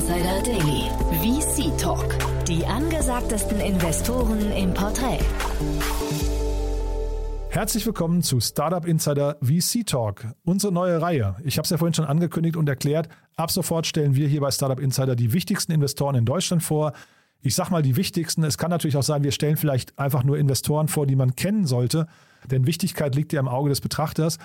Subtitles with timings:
[0.00, 0.88] Insider Daily.
[1.20, 2.16] VC Talk.
[2.48, 5.18] Die angesagtesten Investoren im Porträt.
[7.50, 11.36] Herzlich willkommen zu Startup Insider VC Talk, unsere neue Reihe.
[11.44, 13.10] Ich habe es ja vorhin schon angekündigt und erklärt.
[13.36, 16.94] Ab sofort stellen wir hier bei Startup Insider die wichtigsten Investoren in Deutschland vor.
[17.42, 18.42] Ich sage mal die wichtigsten.
[18.42, 21.66] Es kann natürlich auch sein, wir stellen vielleicht einfach nur Investoren vor, die man kennen
[21.66, 22.06] sollte.
[22.50, 24.38] Denn Wichtigkeit liegt ja im Auge des Betrachters.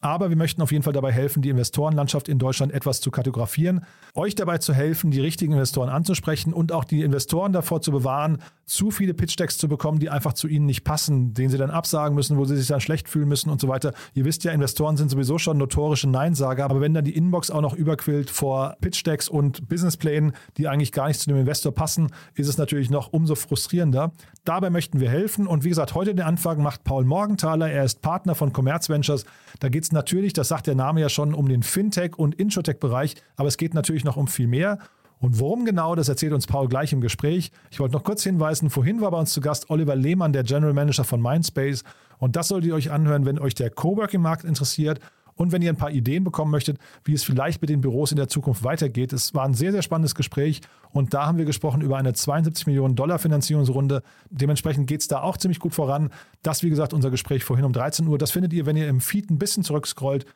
[0.00, 3.84] Aber wir möchten auf jeden Fall dabei helfen, die Investorenlandschaft in Deutschland etwas zu kartografieren,
[4.14, 8.38] euch dabei zu helfen, die richtigen Investoren anzusprechen und auch die Investoren davor zu bewahren,
[8.64, 12.14] zu viele Pitch-Decks zu bekommen, die einfach zu ihnen nicht passen, denen sie dann absagen
[12.14, 13.92] müssen, wo sie sich dann schlecht fühlen müssen und so weiter.
[14.14, 17.60] Ihr wisst ja, Investoren sind sowieso schon notorische Neinsager, aber wenn dann die Inbox auch
[17.60, 22.48] noch überquillt vor Pitch-Decks und Businessplänen, die eigentlich gar nicht zu dem Investor passen, ist
[22.48, 24.12] es natürlich noch umso frustrierender.
[24.44, 27.70] Dabei möchten wir helfen und wie gesagt, heute den Anfang macht Paul Morgenthaler.
[27.70, 29.26] Er ist Partner von Commerz Ventures.
[29.58, 33.16] Da geht es natürlich, das sagt der Name ja schon, um den Fintech- und Introtech-Bereich,
[33.36, 34.78] aber es geht natürlich noch um viel mehr.
[35.20, 37.52] Und worum genau, das erzählt uns Paul gleich im Gespräch.
[37.70, 40.72] Ich wollte noch kurz hinweisen, vorhin war bei uns zu Gast Oliver Lehmann, der General
[40.72, 41.84] Manager von Mindspace.
[42.18, 45.00] Und das solltet ihr euch anhören, wenn euch der Coworking-Markt interessiert
[45.40, 48.18] und wenn ihr ein paar Ideen bekommen möchtet, wie es vielleicht mit den Büros in
[48.18, 49.14] der Zukunft weitergeht.
[49.14, 50.60] Es war ein sehr, sehr spannendes Gespräch
[50.90, 54.02] und da haben wir gesprochen über eine 72 Millionen Dollar Finanzierungsrunde.
[54.28, 56.10] Dementsprechend geht es da auch ziemlich gut voran.
[56.42, 58.18] Das, wie gesagt, unser Gespräch vorhin um 13 Uhr.
[58.18, 60.26] Das findet ihr, wenn ihr im Feed ein bisschen zurückscrollt.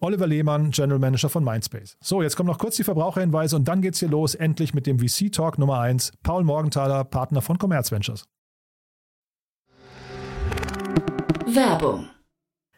[0.00, 1.98] Oliver Lehmann, General Manager von Mindspace.
[2.00, 4.98] So, jetzt kommen noch kurz die Verbraucherhinweise und dann geht's hier los, endlich mit dem
[4.98, 6.12] VC Talk Nummer 1.
[6.22, 8.24] Paul Morgenthaler, Partner von Commerz Ventures.
[11.46, 12.08] Werbung.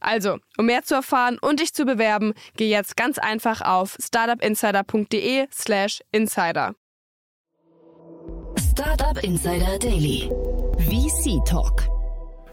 [0.00, 6.00] Also, um mehr zu erfahren und dich zu bewerben, geh jetzt ganz einfach auf startupinsider.de/slash
[6.12, 6.74] insider.
[8.78, 10.30] Startup Insider Daily.
[10.78, 11.88] VC Talk.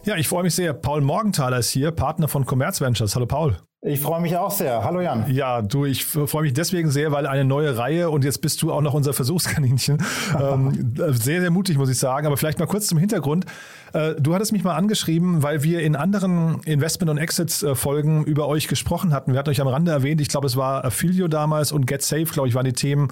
[0.05, 0.73] Ja, ich freue mich sehr.
[0.73, 3.15] Paul Morgenthaler ist hier, Partner von Commerz Ventures.
[3.15, 3.57] Hallo Paul.
[3.87, 4.83] Ich freue mich auch sehr.
[4.83, 5.31] Hallo Jan.
[5.31, 8.73] Ja, du, ich freue mich deswegen sehr, weil eine neue Reihe und jetzt bist du
[8.73, 10.03] auch noch unser Versuchskaninchen.
[10.41, 12.25] ähm, sehr, sehr mutig, muss ich sagen.
[12.25, 13.45] Aber vielleicht mal kurz zum Hintergrund.
[13.93, 18.67] Äh, du hattest mich mal angeschrieben, weil wir in anderen Investment- und Exits-Folgen über euch
[18.67, 19.33] gesprochen hatten.
[19.33, 22.25] Wir hatten euch am Rande erwähnt, ich glaube, es war Affilio damals und Get Safe,
[22.25, 23.09] glaube ich, waren die Themen,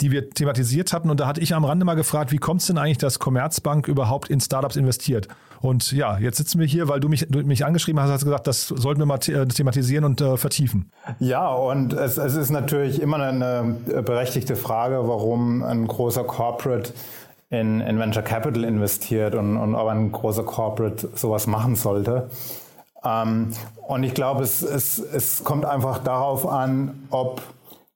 [0.00, 1.10] die wir thematisiert hatten.
[1.10, 3.88] Und da hatte ich am Rande mal gefragt, wie kommt es denn eigentlich, dass Commerzbank
[3.88, 5.28] überhaupt in Startups investiert?
[5.60, 8.46] Und ja, jetzt sitzen wir hier, weil du mich, du mich angeschrieben hast, hast gesagt,
[8.46, 10.90] das sollten wir mal thematisieren und äh, vertiefen.
[11.18, 16.92] Ja, und es, es ist natürlich immer eine berechtigte Frage, warum ein großer Corporate
[17.48, 22.28] in, in Venture Capital investiert und, und ob ein großer Corporate sowas machen sollte.
[23.04, 23.52] Ähm,
[23.86, 27.42] und ich glaube, es, es, es kommt einfach darauf an, ob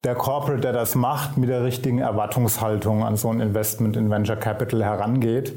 [0.05, 4.37] der Corporate, der das macht, mit der richtigen Erwartungshaltung an so ein Investment in Venture
[4.37, 5.53] Capital herangeht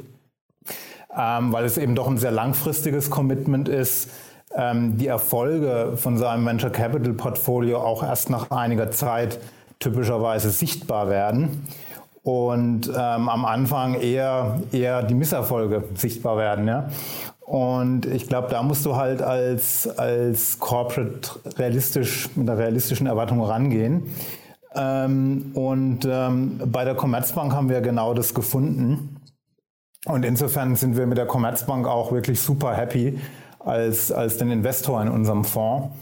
[1.17, 4.09] ähm, weil es eben doch ein sehr langfristiges Commitment ist,
[4.55, 9.39] ähm, die Erfolge von seinem Venture Capital Portfolio auch erst nach einiger Zeit
[9.79, 11.67] typischerweise sichtbar werden
[12.23, 16.67] und ähm, am Anfang eher, eher die Misserfolge sichtbar werden.
[16.67, 16.89] Ja?
[17.45, 23.41] Und ich glaube, da musst du halt als, als Corporate realistisch, mit einer realistischen Erwartung
[23.41, 24.03] rangehen.
[24.75, 29.17] Ähm, und ähm, bei der Commerzbank haben wir genau das gefunden.
[30.05, 33.19] Und insofern sind wir mit der Commerzbank auch wirklich super happy
[33.59, 35.95] als, als den Investor in unserem Fonds.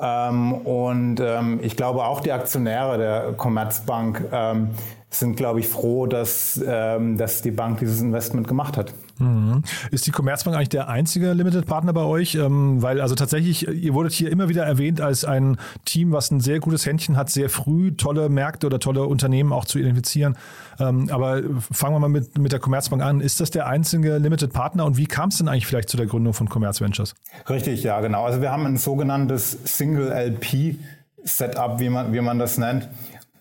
[0.00, 4.70] Ähm, und ähm, ich glaube auch die Aktionäre der Commerzbank ähm,
[5.10, 8.94] sind, glaube ich, froh, dass, ähm, dass die Bank dieses Investment gemacht hat.
[9.22, 9.62] Mhm.
[9.90, 12.34] Ist die Commerzbank eigentlich der einzige Limited Partner bei euch?
[12.34, 16.40] Ähm, weil also tatsächlich, ihr wurdet hier immer wieder erwähnt als ein Team, was ein
[16.40, 20.36] sehr gutes Händchen hat, sehr früh tolle Märkte oder tolle Unternehmen auch zu identifizieren.
[20.78, 23.20] Ähm, aber fangen wir mal mit, mit der Commerzbank an.
[23.20, 26.06] Ist das der einzige Limited Partner und wie kam es denn eigentlich vielleicht zu der
[26.06, 27.14] Gründung von Commerz Ventures?
[27.48, 28.24] Richtig, ja, genau.
[28.24, 30.76] Also wir haben ein sogenanntes Single LP
[31.24, 32.88] Setup, wie man, wie man das nennt.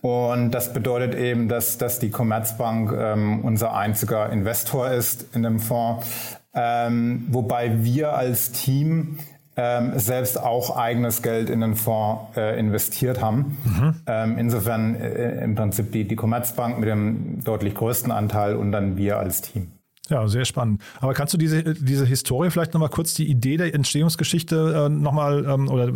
[0.02, 5.60] Und das bedeutet eben, dass, dass die Commerzbank ähm, unser einziger Investor ist in dem
[5.60, 6.08] Fonds,
[6.54, 9.18] ähm, wobei wir als Team
[9.58, 13.58] ähm, selbst auch eigenes Geld in den Fonds äh, investiert haben.
[13.64, 13.96] Mhm.
[14.08, 18.98] Ähm, insofern äh, im Prinzip die, die Commerzbank mit dem deutlich größten Anteil und dann
[18.98, 19.72] wir als Team.
[20.10, 20.82] Ja, sehr spannend.
[21.00, 25.46] Aber kannst du diese, diese Historie vielleicht nochmal kurz, die Idee der Entstehungsgeschichte äh, nochmal,
[25.46, 25.94] ähm, oder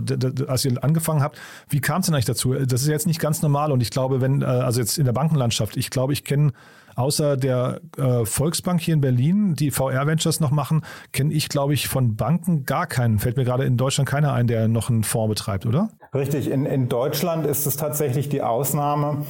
[0.47, 1.37] als ihr angefangen habt,
[1.69, 2.53] wie kam es denn eigentlich dazu?
[2.53, 5.13] Das ist jetzt nicht ganz normal und ich glaube, wenn, äh, also jetzt in der
[5.13, 6.53] Bankenlandschaft, ich glaube, ich kenne
[6.95, 11.73] außer der äh, Volksbank hier in Berlin, die VR Ventures noch machen, kenne ich, glaube
[11.73, 13.19] ich, von Banken gar keinen.
[13.19, 15.89] Fällt mir gerade in Deutschland keiner ein, der noch einen Fonds betreibt, oder?
[16.13, 19.25] Richtig, in, in Deutschland ist es tatsächlich die Ausnahme.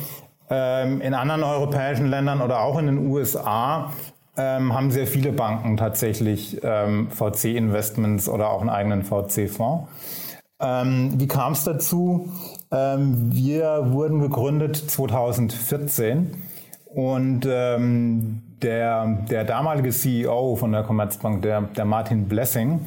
[0.48, 3.92] Ähm, in anderen europäischen Ländern oder auch in den USA
[4.37, 9.87] ähm, haben sehr viele Banken tatsächlich ähm, VC-Investments oder auch einen eigenen VC-Fonds.
[10.59, 12.29] Ähm, wie kam es dazu?
[12.71, 16.33] Ähm, wir wurden gegründet 2014
[16.85, 22.81] und ähm, der, der damalige CEO von der Commerzbank, der, der Martin Blessing,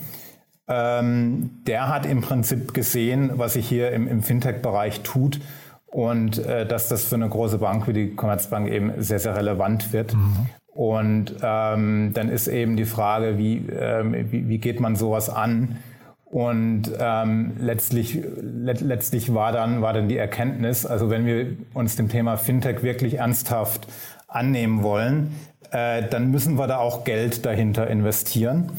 [0.66, 5.40] ähm, der hat im Prinzip gesehen, was sich hier im, im Fintech-Bereich tut
[5.86, 9.92] und äh, dass das für eine große Bank wie die Commerzbank eben sehr, sehr relevant
[9.92, 10.14] wird.
[10.14, 10.46] Mhm.
[10.78, 15.78] Und ähm, dann ist eben die Frage, wie, ähm, wie, wie geht man sowas an?
[16.26, 21.96] Und ähm, letztlich, let, letztlich war dann, war dann die Erkenntnis, also wenn wir uns
[21.96, 23.88] dem Thema Fintech wirklich ernsthaft
[24.28, 25.34] annehmen wollen,
[25.72, 28.70] äh, dann müssen wir da auch Geld dahinter investieren.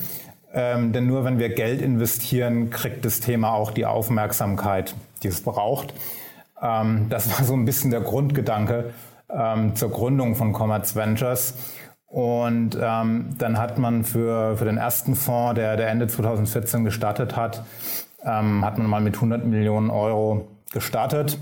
[0.53, 5.41] Ähm, denn nur wenn wir Geld investieren, kriegt das Thema auch die Aufmerksamkeit, die es
[5.41, 5.93] braucht.
[6.61, 8.93] Ähm, das war so ein bisschen der Grundgedanke
[9.29, 11.55] ähm, zur Gründung von Commerce Ventures.
[12.09, 17.35] Und ähm, dann hat man für, für den ersten Fonds, der, der Ende 2014 gestartet
[17.35, 17.63] hat,
[18.23, 21.37] ähm, hat man mal mit 100 Millionen Euro gestartet.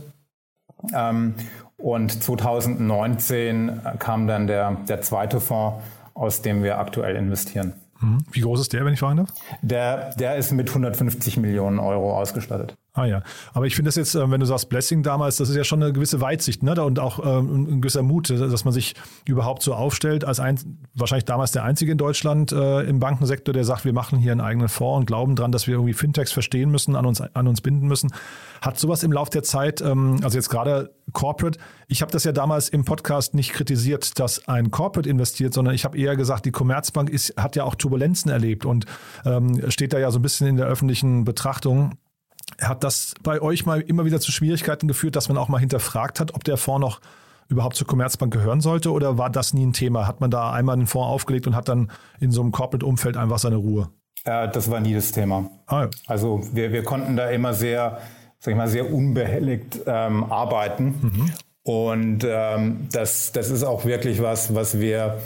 [0.94, 1.36] Ähm,
[1.78, 5.84] und 2019 kam dann der, der zweite Fonds,
[6.14, 7.74] aus dem wir aktuell investieren.
[8.02, 8.19] Mhm.
[8.31, 9.34] Wie groß ist der, wenn ich fragen darf?
[9.62, 12.75] Der, der ist mit 150 Millionen Euro ausgestattet.
[12.97, 13.21] Ah ja,
[13.53, 15.83] aber ich finde das jetzt, äh, wenn du sagst Blessing damals, das ist ja schon
[15.83, 16.83] eine gewisse Weitsicht ne?
[16.83, 18.95] und auch ähm, ein gewisser Mut, dass man sich
[19.25, 23.65] überhaupt so aufstellt, als ein, wahrscheinlich damals der Einzige in Deutschland äh, im Bankensektor, der
[23.65, 26.71] sagt, wir machen hier einen eigenen Fonds und glauben dran, dass wir irgendwie Fintechs verstehen
[26.71, 28.11] müssen, an uns, an uns binden müssen.
[28.63, 32.31] Hat sowas im Laufe der Zeit, ähm, also jetzt gerade Corporate, ich habe das ja
[32.31, 36.51] damals im Podcast nicht kritisiert, dass ein Corporate investiert, sondern ich habe eher gesagt, die
[36.51, 38.88] Commerzbank ist, hat ja auch Turbulenzen erlebt und
[39.23, 41.94] ähm, steht da ja so ein bisschen in der öffentlichen Betrachtung.
[42.61, 46.19] Hat das bei euch mal immer wieder zu Schwierigkeiten geführt, dass man auch mal hinterfragt
[46.19, 47.01] hat, ob der Fonds noch
[47.49, 50.07] überhaupt zur Commerzbank gehören sollte oder war das nie ein Thema?
[50.07, 53.39] Hat man da einmal einen Fonds aufgelegt und hat dann in so einem Corporate-Umfeld einfach
[53.39, 53.89] seine Ruhe?
[54.25, 55.49] Ja, das war nie das Thema.
[55.67, 55.89] Ah, ja.
[56.07, 57.99] Also wir, wir konnten da immer sehr,
[58.39, 60.95] sag ich mal, sehr unbehelligt ähm, arbeiten.
[61.01, 61.31] Mhm.
[61.63, 65.19] Und ähm, das, das ist auch wirklich was, was wir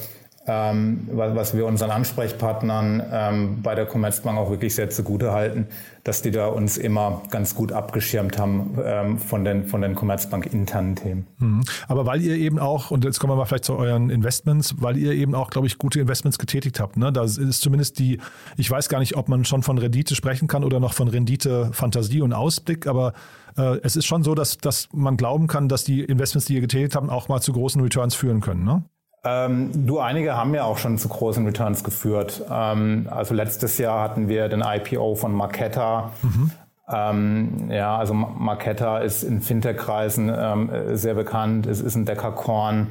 [0.47, 5.67] ähm, was wir unseren Ansprechpartnern ähm, bei der Commerzbank auch wirklich sehr zugute halten,
[6.03, 10.51] dass die da uns immer ganz gut abgeschirmt haben ähm, von den, von den Commerzbank
[10.51, 11.27] internen Themen.
[11.37, 11.61] Mhm.
[11.87, 14.97] Aber weil ihr eben auch, und jetzt kommen wir mal vielleicht zu euren Investments, weil
[14.97, 16.97] ihr eben auch, glaube ich, gute Investments getätigt habt.
[16.97, 17.13] Ne?
[17.13, 18.19] Da ist zumindest die,
[18.57, 21.69] ich weiß gar nicht, ob man schon von Rendite sprechen kann oder noch von Rendite,
[21.71, 23.13] Fantasie und Ausblick, aber
[23.57, 26.61] äh, es ist schon so, dass, dass man glauben kann, dass die Investments, die ihr
[26.61, 28.63] getätigt habt, auch mal zu großen Returns führen können.
[28.63, 28.83] Ne?
[29.23, 32.43] Ähm, du, einige haben ja auch schon zu großen Returns geführt.
[32.49, 36.11] Ähm, also letztes Jahr hatten wir den IPO von Marketa.
[36.23, 36.51] Mhm.
[36.89, 41.67] Ähm, ja, also Marketa ist in Fintech-Kreisen ähm, sehr bekannt.
[41.67, 42.87] Es ist ein Deckerkorn.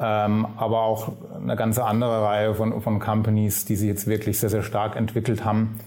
[0.00, 4.48] Ähm, aber auch eine ganze andere Reihe von, von Companies, die sich jetzt wirklich sehr,
[4.48, 5.78] sehr stark entwickelt haben.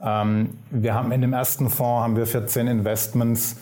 [0.00, 3.56] Ähm, wir haben in dem ersten Fonds haben wir 14 Investments.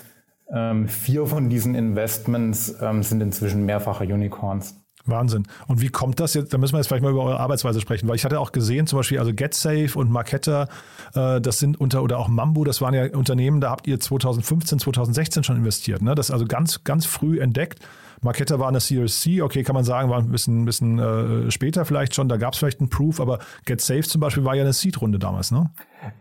[0.86, 2.68] vier von diesen Investments
[3.00, 4.76] sind inzwischen mehrfache Unicorns.
[5.06, 5.46] Wahnsinn.
[5.66, 6.52] Und wie kommt das jetzt?
[6.52, 8.86] Da müssen wir jetzt vielleicht mal über eure Arbeitsweise sprechen, weil ich hatte auch gesehen,
[8.86, 10.68] zum Beispiel, also GetSafe und Marketa,
[11.14, 14.78] äh, das sind unter, oder auch Mambu, das waren ja Unternehmen, da habt ihr 2015,
[14.78, 16.02] 2016 schon investiert.
[16.02, 16.14] Ne?
[16.14, 17.80] Das also ganz, ganz früh entdeckt.
[18.20, 22.14] Marketa war eine CRC, okay, kann man sagen, war ein bisschen, bisschen äh, später vielleicht
[22.14, 25.18] schon, da gab es vielleicht einen Proof, aber GetSafe zum Beispiel war ja eine Seed-Runde
[25.18, 25.70] damals, ne?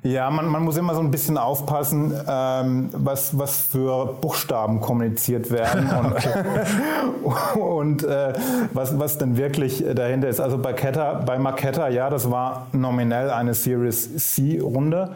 [0.03, 5.51] Ja, man, man muss immer so ein bisschen aufpassen, ähm, was, was für Buchstaben kommuniziert
[5.51, 5.89] werden
[7.23, 8.33] und, und äh,
[8.73, 10.39] was, was denn wirklich dahinter ist.
[10.39, 15.11] Also bei, Ketta, bei Marketta, ja, das war nominell eine Series C-Runde.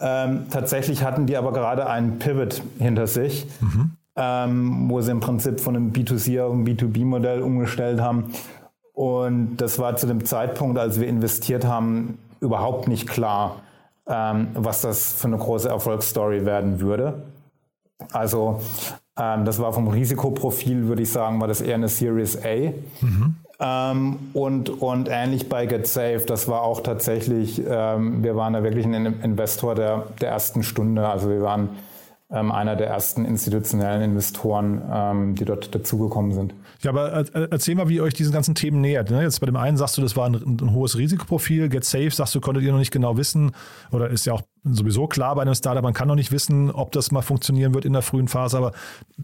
[0.00, 3.92] Ähm, tatsächlich hatten die aber gerade einen Pivot hinter sich, mhm.
[4.16, 8.32] ähm, wo sie im Prinzip von einem B2C auf ein B2B-Modell umgestellt haben.
[8.94, 13.56] Und das war zu dem Zeitpunkt, als wir investiert haben, überhaupt nicht klar
[14.12, 17.22] ähm, was das für eine große Erfolgsstory werden würde.
[18.12, 18.60] Also
[19.18, 22.72] ähm, das war vom Risikoprofil, würde ich sagen, war das eher eine Series A.
[23.00, 23.36] Mhm.
[23.60, 28.84] Ähm, und, und ähnlich bei GetSafe, das war auch tatsächlich, ähm, wir waren da wirklich
[28.84, 31.08] ein Investor der, der ersten Stunde.
[31.08, 31.70] Also wir waren
[32.32, 36.54] einer der ersten institutionellen Investoren, ähm, die dort dazugekommen sind.
[36.80, 39.10] Ja, aber erzähl mal, wie ihr euch diesen ganzen Themen nähert.
[39.10, 39.22] Ne?
[39.22, 41.68] Jetzt bei dem einen sagst du, das war ein, ein hohes Risikoprofil.
[41.68, 43.52] Get Safe sagst du, konntet ihr noch nicht genau wissen
[43.90, 46.92] oder ist ja auch sowieso klar bei einem Startup, man kann noch nicht wissen, ob
[46.92, 48.72] das mal funktionieren wird in der frühen Phase, aber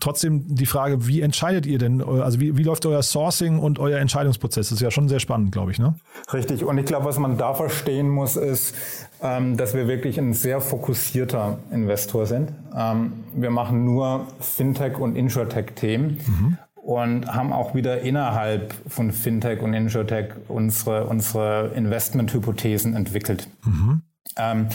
[0.01, 3.99] trotzdem die Frage, wie entscheidet ihr denn, also wie, wie läuft euer Sourcing und euer
[3.99, 4.69] Entscheidungsprozess?
[4.69, 5.95] Das ist ja schon sehr spannend, glaube ich, ne?
[6.33, 8.75] Richtig, und ich glaube, was man da verstehen muss, ist,
[9.23, 12.53] ähm, dass wir wirklich ein sehr fokussierter Investor sind.
[12.77, 16.19] Ähm, wir machen nur Fintech- und Insurtech-Themen.
[16.27, 23.47] Mhm und haben auch wieder innerhalb von Fintech und Insurtech unsere, unsere Investmenthypothesen entwickelt.
[23.63, 24.01] Mhm.
[24.37, 24.69] Ähm,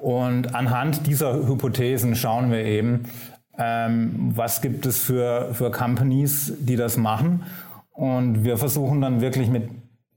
[0.00, 3.04] und anhand dieser Hypothesen schauen wir eben,
[3.58, 7.42] ähm, was gibt es für, für Companies, die das machen.
[7.92, 9.68] Und wir versuchen dann wirklich mit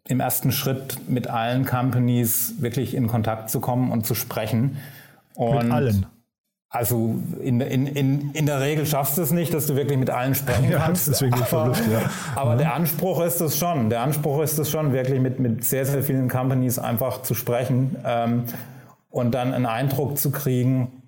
[0.08, 4.78] im ersten Schritt mit allen Companies wirklich in Kontakt zu kommen und zu sprechen.
[5.36, 6.06] Und mit allen.
[6.70, 10.10] Also in, in, in, in der Regel schaffst du es nicht, dass du wirklich mit
[10.10, 11.08] allen sprechen ja, kannst.
[11.08, 12.10] Deswegen aber, verblüfft, ja.
[12.36, 12.58] aber ja.
[12.58, 13.92] der Anspruch ist es schon.
[13.92, 17.96] Der Anspruch ist es schon, wirklich mit, mit sehr, sehr vielen Companies einfach zu sprechen.
[18.04, 18.46] Ähm,
[19.14, 21.04] und dann einen Eindruck zu kriegen,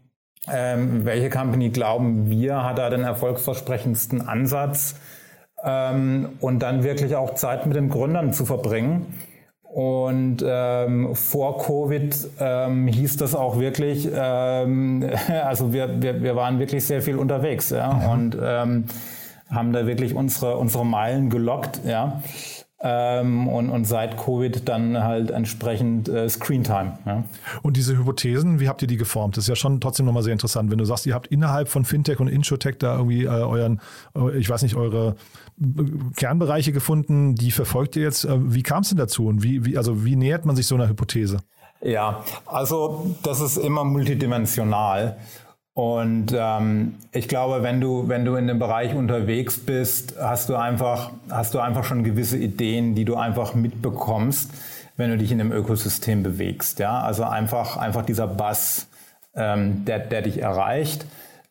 [0.48, 4.96] ähm, welche Company glauben wir, hat da den erfolgsversprechendsten Ansatz
[5.64, 9.08] ähm, und dann wirklich auch Zeit mit den Gründern zu verbringen.
[9.64, 15.10] Und ähm, vor Covid ähm, hieß das auch wirklich, ähm,
[15.44, 18.10] also wir, wir, wir waren wirklich sehr viel unterwegs ja, mhm.
[18.10, 18.86] und ähm,
[19.50, 21.82] haben da wirklich unsere, unsere Meilen gelockt.
[21.84, 22.22] Ja.
[22.88, 27.00] Ähm, und, und seit Covid dann halt entsprechend äh, Screentime.
[27.08, 27.24] Ja.
[27.64, 29.38] Und diese Hypothesen, wie habt ihr die geformt?
[29.38, 31.84] Das ist ja schon trotzdem nochmal sehr interessant, wenn du sagst, ihr habt innerhalb von
[31.84, 33.82] Fintech und Insurtech da irgendwie äh, euren,
[34.16, 35.16] äh, ich weiß nicht, eure
[35.60, 35.84] äh,
[36.16, 38.24] Kernbereiche gefunden, die verfolgt ihr jetzt.
[38.24, 40.76] Äh, wie kam es denn dazu und wie, wie, also wie nähert man sich so
[40.76, 41.40] einer Hypothese?
[41.82, 45.18] Ja, also das ist immer multidimensional.
[45.76, 50.56] Und ähm, ich glaube, wenn du, wenn du in dem Bereich unterwegs bist, hast du
[50.56, 54.52] einfach, hast du einfach schon gewisse Ideen, die du einfach mitbekommst,
[54.96, 56.80] wenn du dich in dem Ökosystem bewegst.
[56.80, 58.88] Ja, also einfach, einfach dieser Bass,
[59.36, 61.06] ähm, der, der dich erreicht.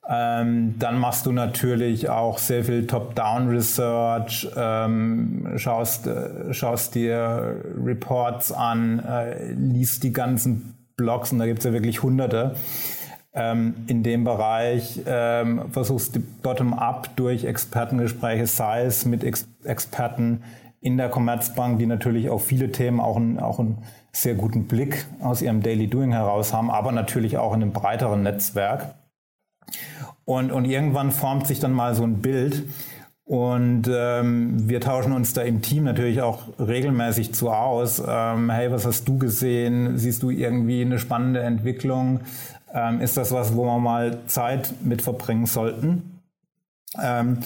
[0.09, 8.53] Ähm, dann machst du natürlich auch sehr viel Top-Down-Research, ähm, schaust, äh, schaust dir Reports
[8.53, 12.55] an, äh, liest die ganzen Blogs und da gibt's ja wirklich hunderte
[13.35, 20.43] ähm, in dem Bereich ähm, versuchst du bottom-up durch Expertengespräche, sei es mit Ex Experten
[20.81, 23.79] in der Commerzbank, die natürlich auf viele Themen auch, ein, auch einen
[24.13, 28.23] sehr guten Blick aus ihrem Daily Doing heraus haben, aber natürlich auch in einem breiteren
[28.23, 28.95] Netzwerk.
[30.27, 32.65] Und, und irgendwann formt sich dann mal so ein Bild.
[33.27, 38.03] Und ähm, wir tauschen uns da im Team natürlich auch regelmäßig zu aus.
[38.07, 39.97] Ähm, hey, was hast du gesehen?
[39.97, 42.21] Siehst du irgendwie eine spannende Entwicklung?
[42.75, 46.21] ähm, ist das was, wo wir mal Zeit mit verbringen sollten.
[47.01, 47.39] Ähm,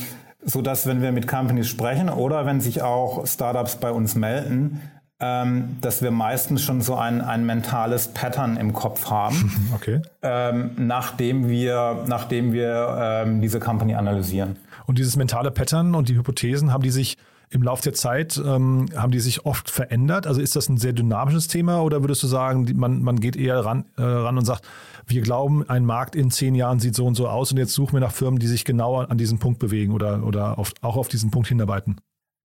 [0.45, 4.81] so dass wenn wir mit Companies sprechen oder wenn sich auch Startups bei uns melden,
[5.21, 10.01] ähm, dass wir meistens schon so ein, ein mentales Pattern im Kopf haben, okay.
[10.23, 14.57] ähm, nachdem wir, nachdem wir ähm, diese Company analysieren.
[14.87, 17.19] Und dieses mentale Pattern und die Hypothesen, haben die sich
[17.51, 20.27] im Laufe der Zeit, ähm, haben die sich oft verändert?
[20.27, 23.65] Also ist das ein sehr dynamisches Thema oder würdest du sagen, man, man geht eher
[23.65, 24.67] ran, äh, ran und sagt,
[25.07, 27.95] wir glauben, ein Markt in zehn Jahren sieht so und so aus und jetzt suchen
[27.95, 31.09] wir nach Firmen, die sich genauer an diesen Punkt bewegen oder, oder auf, auch auf
[31.09, 31.97] diesen Punkt hinarbeiten?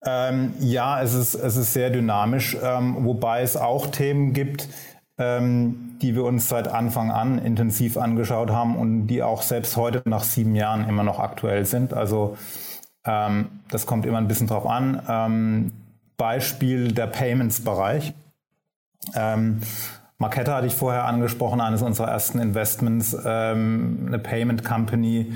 [0.06, 4.68] Ähm, ja, es ist, es ist sehr dynamisch, ähm, wobei es auch Themen gibt,
[5.18, 10.02] ähm, die wir uns seit Anfang an intensiv angeschaut haben und die auch selbst heute
[10.06, 11.94] nach sieben Jahren immer noch aktuell sind.
[11.94, 12.38] Also
[13.06, 15.02] ähm, das kommt immer ein bisschen drauf an.
[15.08, 15.72] Ähm,
[16.18, 18.14] Beispiel der Payments-Bereich.
[19.16, 19.62] Ähm,
[20.18, 25.34] Marketta hatte ich vorher angesprochen, eines unserer ersten Investments, ähm, eine Payment Company.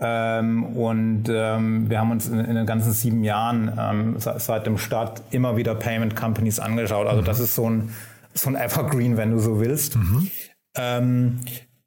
[0.00, 4.66] Ähm, und ähm, wir haben uns in, in, den ganzen sieben Jahren ähm, seit, seit,
[4.66, 7.08] dem Start immer wieder Payment Companies angeschaut.
[7.08, 7.26] Also mhm.
[7.26, 7.92] das ist so ein,
[8.32, 9.96] so ein Evergreen, wenn du so willst.
[9.96, 10.30] Mhm.
[10.76, 11.40] Ähm,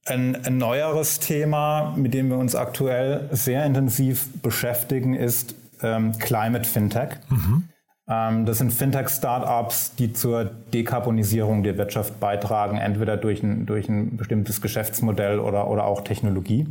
[0.06, 6.68] ein, ein, neueres Thema, mit dem wir uns aktuell sehr intensiv beschäftigen, ist ähm, Climate
[6.68, 7.12] Fintech.
[7.30, 7.70] Mhm.
[8.10, 14.18] Ähm, das sind Fintech-Startups, die zur Dekarbonisierung der Wirtschaft beitragen, entweder durch ein, durch ein
[14.18, 16.68] bestimmtes Geschäftsmodell oder, oder auch Technologie.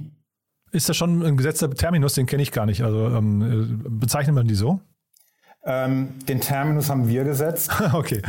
[0.72, 2.14] Ist das schon ein gesetzter Terminus?
[2.14, 2.82] Den kenne ich gar nicht.
[2.82, 4.80] Also ähm, bezeichnet man die so?
[5.64, 7.70] Ähm, den Terminus haben wir gesetzt.
[7.92, 8.22] okay.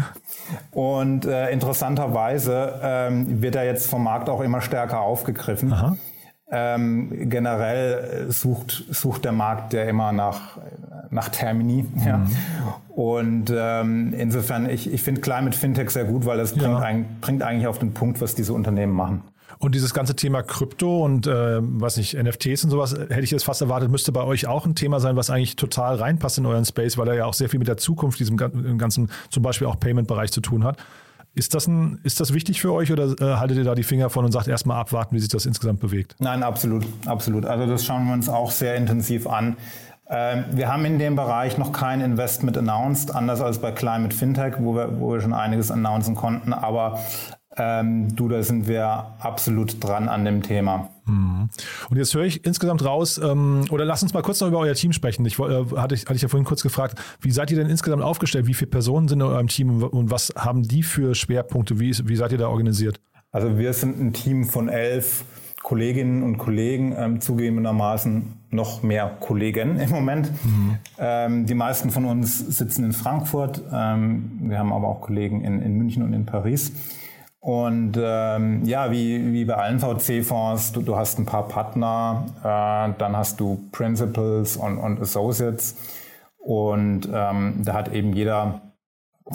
[0.72, 5.72] Und äh, interessanterweise ähm, wird er jetzt vom Markt auch immer stärker aufgegriffen.
[5.72, 5.98] Aha.
[6.54, 10.58] Ähm, generell sucht, sucht der Markt ja immer nach,
[11.10, 11.86] nach Termini.
[11.96, 12.06] Mhm.
[12.06, 12.26] Ja.
[12.90, 16.62] Und ähm, insofern, ich, ich finde Climate Fintech sehr gut, weil das ja.
[16.62, 19.24] bringt, ein, bringt eigentlich auf den Punkt, was diese Unternehmen machen.
[19.60, 23.44] Und dieses ganze Thema Krypto und äh, was nicht, NFTs und sowas, hätte ich jetzt
[23.44, 26.66] fast erwartet, müsste bei euch auch ein Thema sein, was eigentlich total reinpasst in euren
[26.66, 29.80] Space, weil er ja auch sehr viel mit der Zukunft, diesem ganzen, zum Beispiel auch
[29.80, 30.78] Payment-Bereich zu tun hat.
[31.34, 34.10] Ist das, ein, ist das wichtig für euch oder äh, haltet ihr da die Finger
[34.10, 36.16] von und sagt erstmal abwarten, wie sich das insgesamt bewegt?
[36.20, 37.46] Nein, absolut, absolut.
[37.46, 39.56] Also das schauen wir uns auch sehr intensiv an.
[40.10, 44.56] Ähm, wir haben in dem Bereich noch kein Investment announced, anders als bei Climate Fintech,
[44.60, 46.52] wo wir, wo wir schon einiges announcen konnten.
[46.52, 47.00] Aber
[47.58, 48.86] ähm, du, da sind wir
[49.20, 50.90] absolut dran an dem Thema.
[51.06, 51.50] Mhm.
[51.90, 54.74] Und jetzt höre ich insgesamt raus, ähm, oder lass uns mal kurz noch über euer
[54.74, 55.26] Team sprechen.
[55.26, 58.04] Ich, äh, hatte, ich, hatte ich ja vorhin kurz gefragt, wie seid ihr denn insgesamt
[58.04, 58.48] aufgestellt?
[58.48, 61.80] Wie viele Personen sind in eurem Team und was haben die für Schwerpunkte?
[61.80, 63.02] Wie, wie seid ihr da organisiert?
[63.32, 65.26] Also wir sind ein Team von elf
[65.64, 70.32] Kolleginnen und Kollegen, ähm, zugegebenermaßen noch mehr Kollegen im Moment.
[70.44, 70.78] Mhm.
[70.98, 73.62] Ähm, die meisten von uns sitzen in Frankfurt.
[73.72, 76.72] Ähm, wir haben aber auch Kollegen in, in München und in Paris.
[77.42, 82.94] Und ähm, ja, wie, wie bei allen VC-Fonds, du, du hast ein paar Partner, äh,
[83.00, 85.76] dann hast du Principals und, und Associates.
[86.38, 88.62] Und ähm, da hat eben jeder,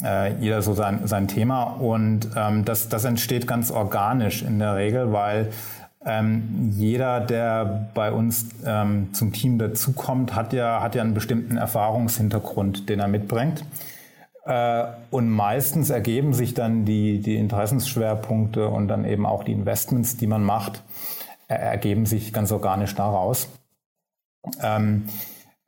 [0.05, 1.65] äh, jeder so sein, sein Thema.
[1.65, 5.51] Und ähm, das, das entsteht ganz organisch in der Regel, weil
[6.05, 11.57] ähm, jeder, der bei uns ähm, zum Team dazukommt, hat ja, hat ja einen bestimmten
[11.57, 13.65] Erfahrungshintergrund, den er mitbringt.
[14.47, 20.17] Äh, und meistens ergeben sich dann die, die Interessensschwerpunkte und dann eben auch die Investments,
[20.17, 20.83] die man macht,
[21.49, 23.49] ergeben sich ganz organisch daraus.
[24.63, 25.09] Ähm,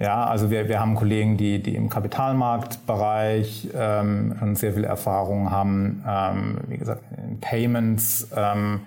[0.00, 5.50] ja, also wir, wir haben Kollegen, die, die im Kapitalmarktbereich ähm, schon sehr viel Erfahrung
[5.50, 8.28] haben, ähm, wie gesagt, in Payments.
[8.36, 8.82] Ähm,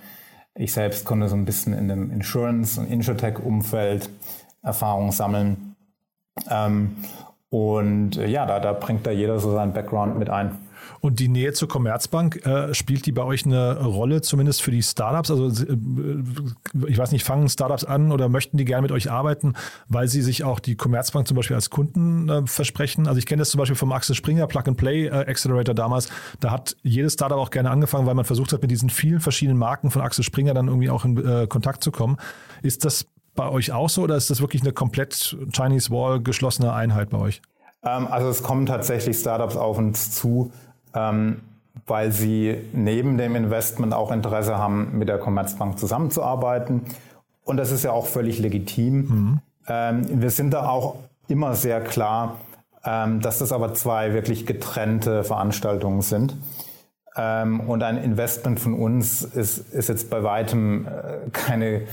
[0.56, 4.10] ich selbst konnte so ein bisschen in dem Insurance- und Insurtech-Umfeld
[4.64, 5.76] Erfahrung sammeln.
[7.52, 10.58] Und äh, ja, da, da bringt da jeder so seinen Background mit ein.
[11.02, 14.82] Und die Nähe zur Commerzbank, äh, spielt die bei euch eine Rolle, zumindest für die
[14.82, 15.30] Startups?
[15.30, 15.78] Also äh,
[16.88, 19.56] ich weiß nicht, fangen Startups an oder möchten die gerne mit euch arbeiten,
[19.90, 23.06] weil sie sich auch die Commerzbank zum Beispiel als Kunden äh, versprechen?
[23.08, 26.10] Also ich kenne das zum Beispiel vom Axel Springer Plug-and-Play äh, Accelerator damals.
[26.40, 29.58] Da hat jedes Startup auch gerne angefangen, weil man versucht hat, mit diesen vielen verschiedenen
[29.58, 32.16] Marken von Axel Springer dann irgendwie auch in äh, Kontakt zu kommen.
[32.62, 36.74] Ist das bei euch auch so oder ist das wirklich eine komplett Chinese Wall geschlossene
[36.74, 37.42] Einheit bei euch?
[37.84, 40.52] Ähm, also es kommen tatsächlich Startups auf uns zu,
[40.94, 41.42] ähm,
[41.88, 46.82] weil sie neben dem Investment auch Interesse haben, mit der Commerzbank zusammenzuarbeiten.
[47.44, 48.96] Und das ist ja auch völlig legitim.
[48.96, 49.40] Mhm.
[49.68, 50.96] Ähm, wir sind da auch
[51.28, 52.38] immer sehr klar,
[52.84, 56.36] dass das aber zwei wirklich getrennte Veranstaltungen sind.
[57.16, 61.84] Und ein Investment von uns ist, ist jetzt bei weitem äh, keine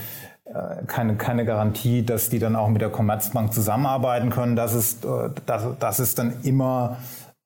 [0.87, 4.57] keine, keine Garantie, dass die dann auch mit der Commerzbank zusammenarbeiten können.
[4.57, 6.97] Das ist, äh, das, das ist dann immer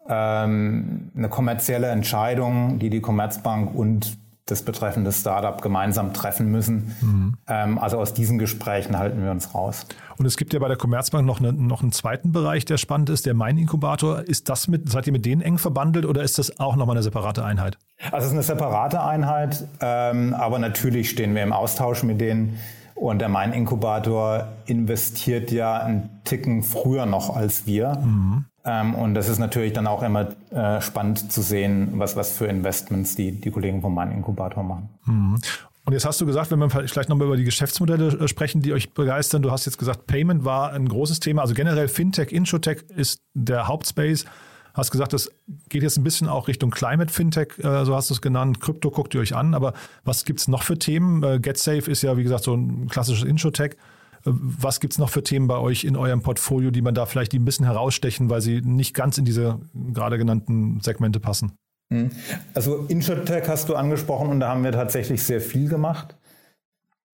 [0.09, 6.95] ähm, eine kommerzielle Entscheidung, die die Commerzbank und das betreffende Startup gemeinsam treffen müssen.
[7.01, 7.35] Mhm.
[7.49, 9.87] Ähm, also aus diesen Gesprächen halten wir uns raus.
[10.19, 13.09] Und es gibt ja bei der Commerzbank noch, eine, noch einen zweiten Bereich, der spannend
[13.09, 14.23] ist, der Mein-Inkubator.
[14.23, 17.03] Ist das mit, seid ihr mit denen eng verbandelt oder ist das auch nochmal eine
[17.03, 17.79] separate Einheit?
[18.11, 22.59] Also es ist eine separate Einheit, ähm, aber natürlich stehen wir im Austausch mit denen.
[22.95, 27.97] Und der Mein-Inkubator investiert ja einen Ticken früher noch als wir.
[27.97, 28.45] Mhm.
[28.65, 32.47] Ähm, und das ist natürlich dann auch immer äh, spannend zu sehen, was, was für
[32.47, 34.89] Investments die, die Kollegen vom Mein-Inkubator machen.
[35.05, 35.39] Mhm.
[35.85, 38.73] Und jetzt hast du gesagt, wenn wir vielleicht nochmal über die Geschäftsmodelle äh, sprechen, die
[38.73, 39.43] euch begeistern.
[39.43, 41.43] Du hast jetzt gesagt, Payment war ein großes Thema.
[41.43, 44.27] Also generell Fintech, Insurtech ist der Hauptspace.
[44.75, 45.31] Hast gesagt, das
[45.69, 48.61] geht jetzt ein bisschen auch Richtung Climate Fintech, äh, so hast du es genannt.
[48.61, 51.23] Krypto guckt ihr euch an, aber was gibt es noch für Themen?
[51.23, 53.73] Äh, GetSafe ist ja, wie gesagt, so ein klassisches Insurtech.
[53.73, 53.77] Äh,
[54.25, 57.35] was gibt es noch für Themen bei euch in eurem Portfolio, die man da vielleicht
[57.35, 59.59] ein bisschen herausstechen, weil sie nicht ganz in diese
[59.93, 61.53] gerade genannten Segmente passen?
[61.93, 62.11] Hm.
[62.55, 66.17] Also Insurtech hast du angesprochen und da haben wir tatsächlich sehr viel gemacht.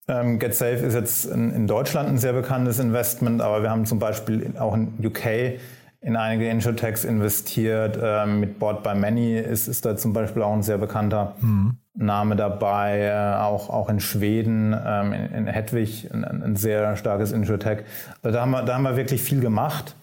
[0.07, 4.53] Ähm, GetSafe ist jetzt in, Deutschland ein sehr bekanntes Investment, aber wir haben zum Beispiel
[4.57, 5.59] auch in UK
[6.01, 7.99] in einige Insurtechs investiert.
[8.01, 11.35] Ähm, mit Board by Many ist, ist da zum Beispiel auch ein sehr bekannter.
[11.41, 11.77] Mhm.
[11.93, 17.33] Name dabei, äh, auch, auch in Schweden, ähm, in, in Hedwig, ein, ein, sehr starkes
[17.33, 17.79] Insurtech.
[18.21, 19.97] Also da haben wir, da haben wir wirklich viel gemacht.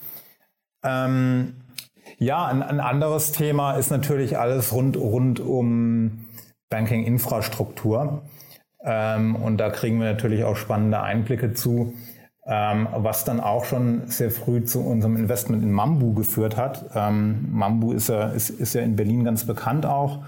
[0.84, 1.54] Ähm,
[2.18, 6.26] ja, ein, ein, anderes Thema ist natürlich alles rund, rund um
[6.68, 8.22] Banking-Infrastruktur.
[8.84, 11.94] Ähm, und da kriegen wir natürlich auch spannende Einblicke zu,
[12.48, 16.84] ähm, was dann auch schon sehr früh zu unserem Investment in Mambu geführt hat.
[16.94, 20.20] Ähm, Mambu ist ja, ist, ist ja in Berlin ganz bekannt auch.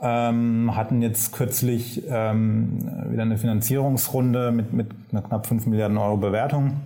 [0.00, 2.78] Ähm, hatten jetzt kürzlich ähm,
[3.10, 6.80] wieder eine Finanzierungsrunde mit, mit einer knapp 5 Milliarden Euro Bewertung.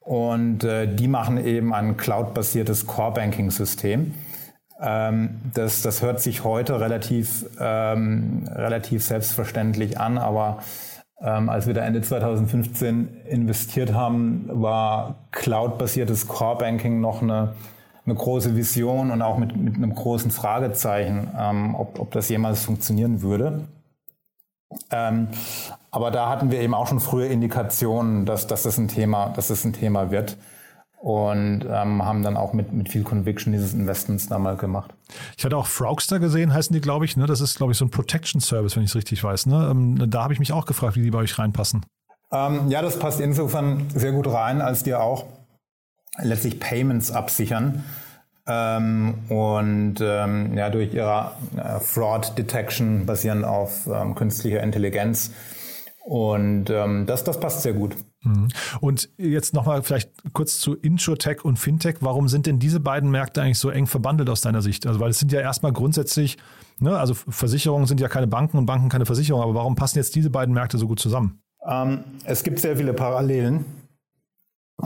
[0.00, 4.14] Und äh, die machen eben ein cloud-basiertes Core-Banking-System.
[4.80, 10.62] Ähm, das, das hört sich heute relativ, ähm, relativ selbstverständlich an, aber
[11.24, 17.54] ähm, als wir da Ende 2015 investiert haben, war cloud-basiertes Core-Banking noch eine
[18.06, 22.64] eine große Vision und auch mit, mit einem großen Fragezeichen, ähm, ob, ob das jemals
[22.64, 23.66] funktionieren würde.
[24.90, 25.28] Ähm,
[25.90, 29.48] aber da hatten wir eben auch schon frühe Indikationen, dass, dass, das, ein Thema, dass
[29.48, 30.36] das ein Thema wird
[31.04, 34.94] und ähm, haben dann auch mit, mit viel Conviction dieses Investments damals gemacht.
[35.36, 37.14] Ich hatte auch Frogster gesehen, heißen die, glaube ich.
[37.18, 37.26] Ne?
[37.26, 39.44] Das ist, glaube ich, so ein Protection Service, wenn ich es richtig weiß.
[39.44, 39.68] Ne?
[39.70, 41.84] Ähm, da habe ich mich auch gefragt, wie die bei euch reinpassen.
[42.32, 45.26] Ähm, ja, das passt insofern sehr gut rein, als die auch
[46.22, 47.84] letztlich Payments absichern.
[48.46, 55.32] Ähm, und ähm, ja, durch ihre äh, Fraud Detection basierend auf ähm, künstlicher Intelligenz.
[56.04, 57.96] Und ähm, das, das passt sehr gut.
[58.24, 58.48] Mhm.
[58.82, 61.96] Und jetzt nochmal vielleicht kurz zu Insurtech und Fintech.
[62.00, 64.86] Warum sind denn diese beiden Märkte eigentlich so eng verbandelt aus deiner Sicht?
[64.86, 66.36] Also, weil es sind ja erstmal grundsätzlich,
[66.78, 70.14] ne, also Versicherungen sind ja keine Banken und Banken keine Versicherungen, aber warum passen jetzt
[70.14, 71.40] diese beiden Märkte so gut zusammen?
[71.66, 73.64] Ähm, es gibt sehr viele Parallelen.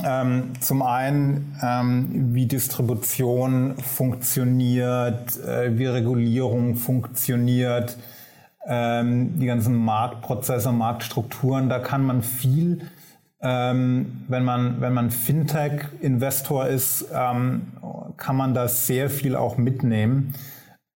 [0.04, 7.96] Ähm, zum einen, ähm, wie Distribution funktioniert, äh, wie Regulierung funktioniert,
[8.66, 11.68] ähm, die ganzen Marktprozesse, Marktstrukturen.
[11.68, 12.88] Da kann man viel,
[13.40, 17.68] ähm, wenn man, wenn man Fintech-Investor ist, ähm,
[18.16, 20.34] kann man da sehr viel auch mitnehmen,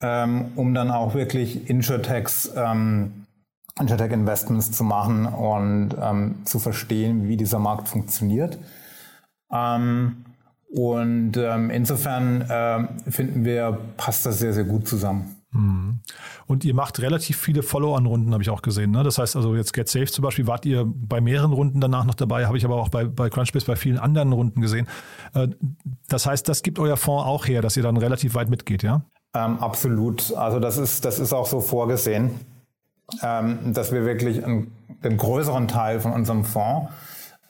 [0.03, 2.51] ähm, um dann auch wirklich Insurtechs
[3.81, 5.95] Insurtech-Investments zu machen und
[6.45, 8.59] zu verstehen, wie dieser Markt funktioniert.
[9.53, 10.25] Ähm,
[10.73, 15.42] und ähm, insofern ähm, finden wir, passt das sehr, sehr gut zusammen.
[15.53, 16.01] Mhm.
[16.47, 18.91] Und ihr macht relativ viele Follow-on-Runden, habe ich auch gesehen.
[18.91, 19.03] Ne?
[19.03, 22.15] Das heißt also jetzt Get Safe zum Beispiel, wart ihr bei mehreren Runden danach noch
[22.15, 24.89] dabei, habe ich aber auch bei, bei Crunchbase bei vielen anderen Runden gesehen.
[25.35, 25.49] Äh,
[26.09, 29.03] das heißt, das gibt euer Fonds auch her, dass ihr dann relativ weit mitgeht, ja?
[29.35, 30.35] Ähm, absolut.
[30.35, 32.33] Also das ist, das ist auch so vorgesehen,
[33.23, 34.73] ähm, dass wir wirklich einen,
[35.05, 36.91] den größeren Teil von unserem Fonds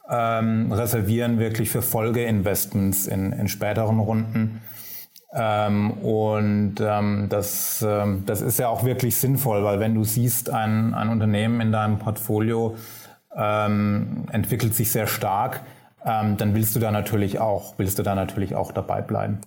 [0.08, 4.60] ähm, reservieren wirklich für Folgeinvestments in, in späteren Runden.
[5.34, 10.50] Ähm, und ähm, das, ähm, das ist ja auch wirklich sinnvoll, weil wenn du siehst,
[10.50, 12.76] ein, ein Unternehmen in deinem Portfolio
[13.34, 15.62] ähm, entwickelt sich sehr stark,
[16.04, 19.40] ähm, dann willst du da natürlich auch, willst du da natürlich auch dabei bleiben.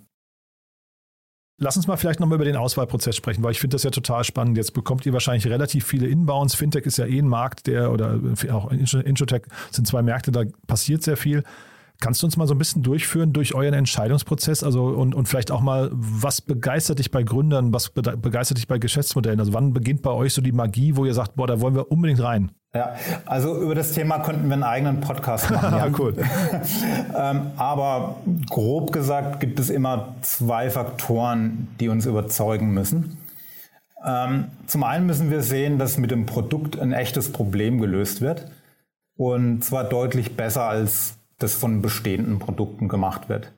[1.57, 4.25] Lass uns mal vielleicht nochmal über den Auswahlprozess sprechen, weil ich finde das ja total
[4.25, 4.57] spannend.
[4.57, 6.55] Jetzt bekommt ihr wahrscheinlich relativ viele Inbounds.
[6.55, 8.19] Fintech ist ja eh ein Markt, der oder
[8.51, 11.43] auch Insurtech sind zwei Märkte, da passiert sehr viel.
[12.01, 14.63] Kannst du uns mal so ein bisschen durchführen durch euren Entscheidungsprozess?
[14.63, 18.77] Also und, und vielleicht auch mal, was begeistert dich bei Gründern, was begeistert dich bei
[18.77, 19.39] Geschäftsmodellen?
[19.39, 21.91] Also wann beginnt bei euch so die Magie, wo ihr sagt, boah, da wollen wir
[21.91, 22.51] unbedingt rein?
[22.73, 22.93] Ja,
[23.25, 25.73] also über das Thema könnten wir einen eigenen Podcast machen.
[25.77, 26.13] ja, cool.
[27.17, 28.17] ähm, aber
[28.49, 33.17] grob gesagt gibt es immer zwei Faktoren, die uns überzeugen müssen.
[34.05, 38.51] Ähm, zum einen müssen wir sehen, dass mit dem Produkt ein echtes Problem gelöst wird.
[39.15, 43.51] Und zwar deutlich besser, als das von bestehenden Produkten gemacht wird.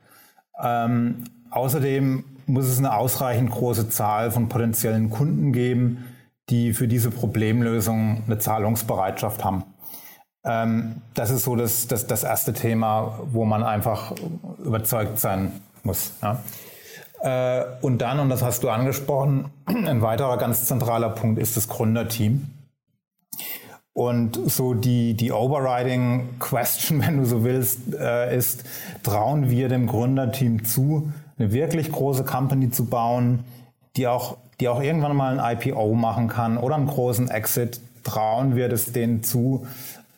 [0.61, 6.05] Ähm, außerdem muss es eine ausreichend große Zahl von potenziellen Kunden geben,
[6.49, 9.63] die für diese Problemlösung eine Zahlungsbereitschaft haben.
[10.45, 14.13] Ähm, das ist so das, das, das erste Thema, wo man einfach
[14.63, 15.51] überzeugt sein
[15.83, 16.13] muss.
[16.21, 16.41] Ja.
[17.21, 21.67] Äh, und dann, und das hast du angesprochen, ein weiterer ganz zentraler Punkt ist das
[21.67, 22.47] Gründerteam.
[23.97, 28.63] Und so die, die overriding Question, wenn du so willst, äh, ist,
[29.01, 33.43] trauen wir dem Gründerteam zu, eine wirklich große Company zu bauen,
[33.95, 38.55] die auch die auch irgendwann mal ein IPO machen kann oder einen großen Exit, trauen
[38.55, 39.67] wir das denen zu,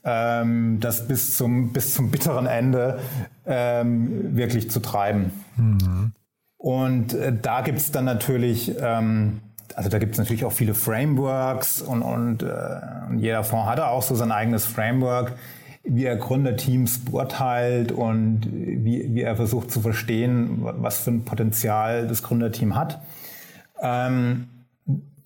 [0.04, 3.00] ähm, das bis zum, bis zum bitteren Ende
[3.46, 5.32] ähm, wirklich zu treiben.
[5.58, 6.12] Mhm.
[6.58, 9.42] Und äh, da gibt es dann natürlich, ähm,
[9.76, 12.80] also da gibt es natürlich auch viele Frameworks und, und, äh,
[13.18, 15.34] jeder Fonds hat auch so sein eigenes Framework,
[15.84, 22.08] wie er Gründerteams beurteilt und wie, wie er versucht zu verstehen, was für ein Potenzial
[22.08, 23.00] das Gründerteam hat.
[23.82, 24.48] Ähm,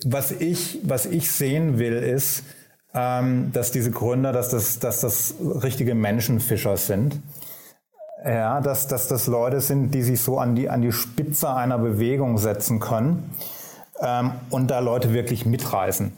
[0.06, 2.44] was ich, was ich sehen will, ist,
[2.94, 7.20] ähm, dass diese Gründer, dass das, dass das richtige Menschenfischer sind.
[8.24, 11.78] Ja, dass, dass das Leute sind, die sich so an die, an die Spitze einer
[11.78, 13.30] Bewegung setzen können
[14.04, 16.14] ähm, und da Leute wirklich mitreißen.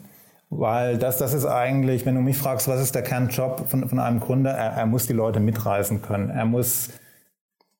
[0.50, 3.98] Weil das, das ist eigentlich, wenn du mich fragst, was ist der Kernjob von, von
[3.98, 6.30] einem Gründer, er, er muss die Leute mitreißen können.
[6.30, 6.90] Er muss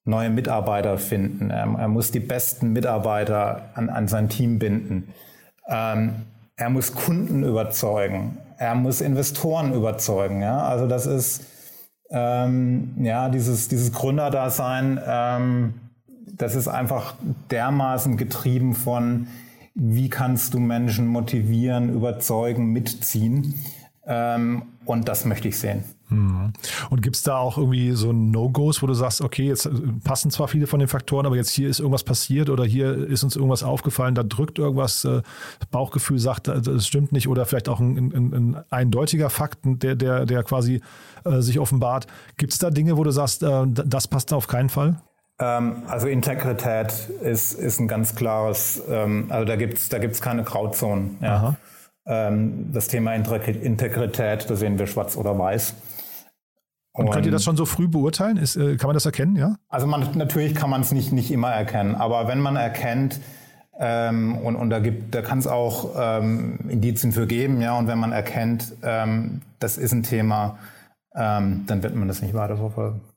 [0.05, 1.51] neue Mitarbeiter finden.
[1.51, 5.12] Er, er muss die besten Mitarbeiter an, an sein Team binden.
[5.69, 8.38] Ähm, er muss Kunden überzeugen.
[8.59, 10.42] Er muss Investoren überzeugen.
[10.42, 10.66] Ja?
[10.66, 11.45] Also das ist
[12.11, 15.01] ähm, ja dieses, dieses Gründerdasein.
[15.07, 15.75] Ähm,
[16.37, 17.14] das ist einfach
[17.51, 19.29] dermaßen getrieben von
[19.77, 23.55] wie kannst du Menschen motivieren, überzeugen, mitziehen.
[24.07, 25.85] Ähm, und das möchte ich sehen.
[26.09, 26.53] Hm.
[26.89, 29.71] Und gibt es da auch irgendwie so No-Gos, wo du sagst, okay, jetzt äh,
[30.05, 33.25] passen zwar viele von den Faktoren, aber jetzt hier ist irgendwas passiert oder hier ist
[33.25, 35.23] uns irgendwas aufgefallen, da drückt irgendwas, äh,
[35.73, 39.97] Bauchgefühl sagt, äh, das stimmt nicht oder vielleicht auch ein, ein, ein eindeutiger Fakt, der,
[39.97, 40.81] der, der quasi
[41.25, 42.07] äh, sich offenbart.
[42.37, 45.03] Gibt es da Dinge, wo du sagst, äh, das passt auf keinen Fall?
[45.38, 50.44] Ähm, also Integrität ist, ist ein ganz klares, ähm, also da gibt's da gibt's keine
[50.44, 51.18] Grauzonen.
[51.20, 51.57] Ja.
[52.07, 55.75] Ähm, das Thema Integrität, da sehen wir schwarz oder weiß.
[56.92, 58.38] Und, und könnt ihr das schon so früh beurteilen?
[58.38, 59.57] Ist, äh, kann man das erkennen, ja?
[59.68, 63.20] Also man, natürlich kann man es nicht, nicht immer erkennen, aber wenn man erkennt,
[63.79, 67.88] ähm, und, und da gibt, da kann es auch ähm, Indizien für geben, ja, und
[67.88, 70.59] wenn man erkennt, ähm, das ist ein Thema,
[71.18, 73.01] dann wird man das nicht weiterverfolgen.
[73.01, 73.15] Mhm.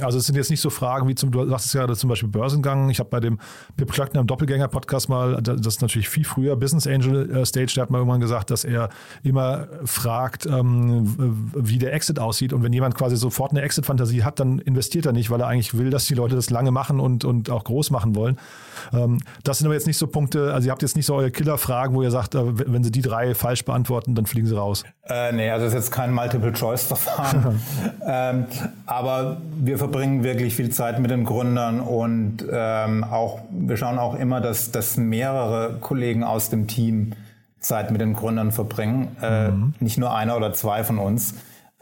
[0.00, 2.90] Also es sind jetzt nicht so Fragen wie zum, du sagst ja zum Beispiel Börsengang.
[2.90, 3.38] Ich habe bei dem
[3.76, 7.82] Pip Klöckner im Doppelgänger-Podcast mal, das ist natürlich viel früher, Business Angel äh, Stage, der
[7.82, 8.88] hat mal irgendwann gesagt, dass er
[9.22, 11.14] immer fragt, ähm,
[11.54, 12.52] wie der Exit aussieht.
[12.52, 15.76] Und wenn jemand quasi sofort eine Exit-Fantasie hat, dann investiert er nicht, weil er eigentlich
[15.76, 18.38] will, dass die Leute das lange machen und, und auch groß machen wollen.
[18.92, 21.30] Ähm, das sind aber jetzt nicht so Punkte, also ihr habt jetzt nicht so eure
[21.30, 24.84] Killer-Fragen, wo ihr sagt, äh, wenn sie die drei falsch beantworten, dann fliegen sie raus.
[25.08, 27.60] Äh, nee, also das ist jetzt kein Multiple-Choice-Verfahren.
[28.06, 28.46] ähm,
[28.86, 34.14] aber wir verbringen wirklich viel Zeit mit den Gründern und ähm, auch, wir schauen auch
[34.14, 37.12] immer, dass, dass mehrere Kollegen aus dem Team
[37.60, 39.16] Zeit mit den Gründern verbringen.
[39.22, 39.74] Äh, mhm.
[39.80, 41.34] Nicht nur einer oder zwei von uns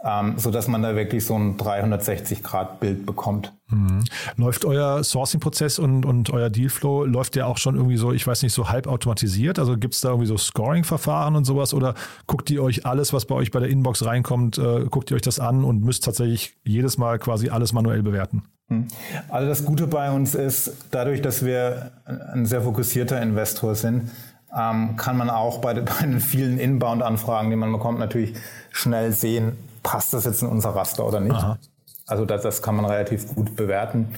[0.04, 3.52] ähm, so dass man da wirklich so ein 360-Grad-Bild bekommt.
[3.68, 4.04] Mhm.
[4.36, 8.42] Läuft euer Sourcing-Prozess und, und euer Dealflow, läuft der auch schon irgendwie so, ich weiß
[8.42, 9.58] nicht, so halb automatisiert?
[9.58, 11.94] Also gibt es da irgendwie so Scoring-Verfahren und sowas oder
[12.26, 15.22] guckt ihr euch alles, was bei euch bei der Inbox reinkommt, äh, guckt ihr euch
[15.22, 18.44] das an und müsst tatsächlich jedes Mal quasi alles manuell bewerten?
[18.68, 18.86] Mhm.
[19.28, 24.10] Also das Gute bei uns ist, dadurch, dass wir ein sehr fokussierter Investor sind,
[24.56, 28.34] ähm, kann man auch bei, bei den vielen Inbound-Anfragen, die man bekommt, natürlich
[28.70, 29.56] schnell sehen,
[29.88, 31.34] passt das jetzt in unser Raster oder nicht.
[31.34, 31.58] Aha.
[32.06, 34.08] Also das, das, kann man relativ gut bewerten.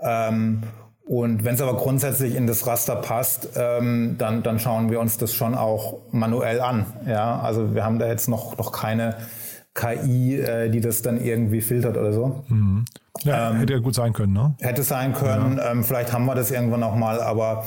[0.00, 0.64] Ähm,
[1.06, 5.16] und wenn es aber grundsätzlich in das Raster passt, ähm, dann, dann schauen wir uns
[5.16, 6.86] das schon auch manuell an.
[7.06, 9.16] Ja, also wir haben da jetzt noch, noch keine
[9.74, 12.42] KI, äh, die das dann irgendwie filtert oder so.
[12.48, 12.84] Mhm.
[13.22, 14.54] Ja, ähm, hätte ja gut sein können, ne?
[14.60, 15.58] Hätte sein können.
[15.58, 15.70] Ja.
[15.70, 17.66] Ähm, vielleicht haben wir das irgendwann noch mal, aber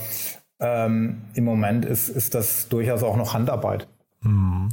[0.59, 3.87] ähm, im Moment ist, ist das durchaus auch noch Handarbeit.
[4.21, 4.69] Mhm.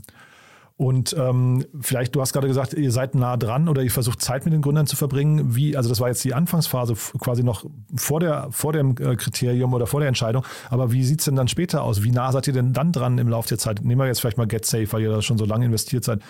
[0.77, 4.45] Und ähm, vielleicht, du hast gerade gesagt, ihr seid nah dran oder ihr versucht Zeit
[4.45, 5.55] mit den Gründern zu verbringen.
[5.55, 9.73] Wie, also das war jetzt die Anfangsphase quasi noch vor, der, vor dem äh, Kriterium
[9.73, 10.45] oder vor der Entscheidung.
[10.71, 12.03] Aber wie sieht es denn dann später aus?
[12.03, 13.85] Wie nah seid ihr denn dann dran im Laufe der Zeit?
[13.85, 16.21] Nehmen wir jetzt vielleicht mal GetSafe, weil ihr da schon so lange investiert seid.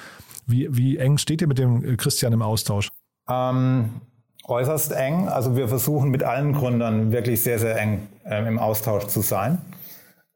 [0.47, 2.91] Wie, wie eng steht ihr mit dem äh, Christian im Austausch?
[3.31, 4.03] Ähm,
[4.47, 5.27] äußerst eng.
[5.27, 9.59] Also wir versuchen mit allen Gründern wirklich sehr, sehr eng ähm, im Austausch zu sein.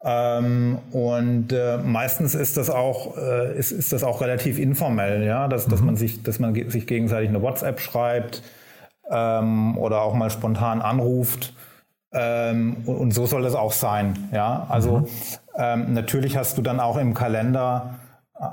[0.04, 5.48] Ähm, und äh, meistens ist das auch äh, ist, ist das auch relativ informell, ja,
[5.48, 5.70] dass, mhm.
[5.70, 8.42] dass man sich dass man sich gegenseitig eine WhatsApp schreibt
[9.10, 11.54] ähm, oder auch mal spontan anruft.
[12.12, 14.66] Ähm, und, und, so soll es auch sein, ja.
[14.68, 15.06] Also mhm.
[15.60, 17.98] Ähm, natürlich hast du dann auch im Kalender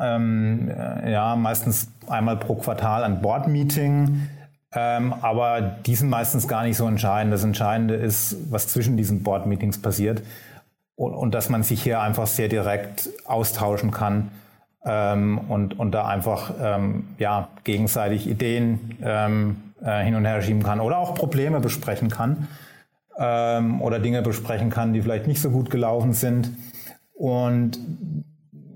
[0.01, 4.27] ähm, äh, ja meistens einmal pro Quartal ein Board-Meeting.
[4.73, 7.31] Ähm, aber die sind meistens gar nicht so entscheidend.
[7.31, 10.23] Das Entscheidende ist, was zwischen diesen Board-Meetings passiert
[10.95, 14.31] und, und dass man sich hier einfach sehr direkt austauschen kann
[14.86, 20.63] ähm, und, und da einfach ähm, ja, gegenseitig Ideen ähm, äh, hin und her schieben
[20.63, 22.47] kann oder auch Probleme besprechen kann
[23.17, 26.51] ähm, oder Dinge besprechen kann, die vielleicht nicht so gut gelaufen sind.
[27.13, 27.79] Und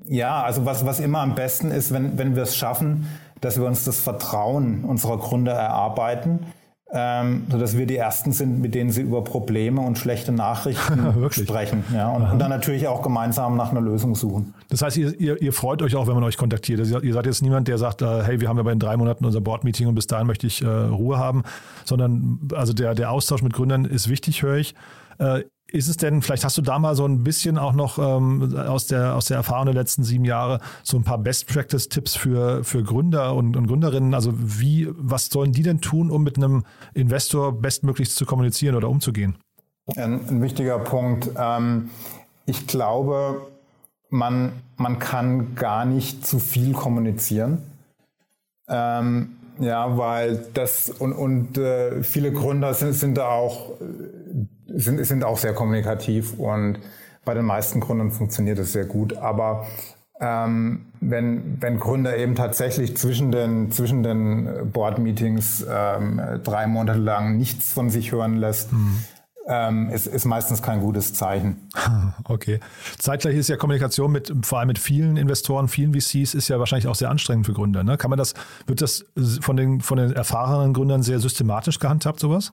[0.06, 3.08] ja, also was, was immer am besten ist, wenn, wenn wir es schaffen,
[3.42, 6.48] dass wir uns das Vertrauen unserer Gründer erarbeiten
[6.92, 11.84] ähm, sodass wir die Ersten sind, mit denen sie über Probleme und schlechte Nachrichten sprechen.
[11.94, 14.54] Ja, und, und, dann natürlich auch gemeinsam nach einer Lösung suchen.
[14.70, 16.80] Das heißt, ihr, ihr, ihr freut euch auch, wenn man euch kontaktiert.
[16.80, 19.24] Also ihr seid jetzt niemand, der sagt, äh, hey, wir haben aber in drei Monaten
[19.26, 21.44] unser Board-Meeting und bis dahin möchte ich äh, Ruhe haben,
[21.86, 24.74] sondern also der, der Austausch mit Gründern ist wichtig, höre ich.
[25.20, 28.56] Äh, ist es denn, vielleicht hast du da mal so ein bisschen auch noch ähm,
[28.58, 32.84] aus, der, aus der Erfahrung der letzten sieben Jahre so ein paar Best-Practice-Tipps für, für
[32.84, 34.14] Gründer und, und Gründerinnen?
[34.14, 36.64] Also wie, was sollen die denn tun, um mit einem
[36.96, 39.38] Investor bestmöglichst zu kommunizieren oder umzugehen?
[39.96, 41.30] Ein, ein wichtiger Punkt.
[41.38, 41.92] Ähm,
[42.46, 43.48] ich glaube,
[44.10, 47.60] man, man kann gar nicht zu viel kommunizieren.
[48.68, 53.72] Ähm, ja, weil das und, und äh, viele Gründer sind, sind da auch
[54.76, 56.80] sind, sind auch sehr kommunikativ und
[57.26, 59.18] bei den meisten Gründern funktioniert es sehr gut.
[59.18, 59.68] Aber
[60.20, 67.38] ähm, wenn, wenn Gründer eben tatsächlich zwischen den, zwischen den Board-Meetings ähm, drei Monate lang
[67.38, 68.98] nichts von sich hören lässt, mhm.
[69.48, 71.70] ähm, ist, ist meistens kein gutes Zeichen.
[72.26, 72.60] Okay.
[73.00, 76.88] Zeitgleich ist ja Kommunikation mit, vor allem mit vielen Investoren, vielen VCs, ist ja wahrscheinlich
[76.88, 77.84] auch sehr anstrengend für Gründer.
[77.84, 77.98] Ne?
[77.98, 78.36] Kann man das,
[78.68, 79.06] wird das
[79.42, 82.52] von den, von den erfahrenen Gründern sehr systematisch gehandhabt, sowas?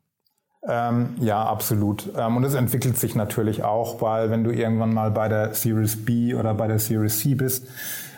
[0.69, 2.11] Ähm, ja, absolut.
[2.17, 6.05] Ähm, und es entwickelt sich natürlich auch, weil wenn du irgendwann mal bei der Series
[6.05, 7.69] B oder bei der Series C bist,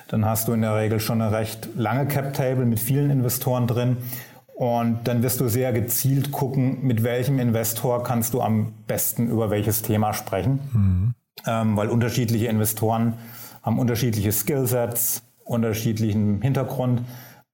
[0.08, 3.98] dann hast du in der Regel schon eine recht lange Cap-Table mit vielen Investoren drin.
[4.54, 9.50] Und dann wirst du sehr gezielt gucken, mit welchem Investor kannst du am besten über
[9.50, 10.58] welches Thema sprechen.
[10.72, 11.14] Mhm.
[11.46, 13.14] Ähm, weil unterschiedliche Investoren
[13.62, 17.02] haben unterschiedliche Skillsets, unterschiedlichen Hintergrund.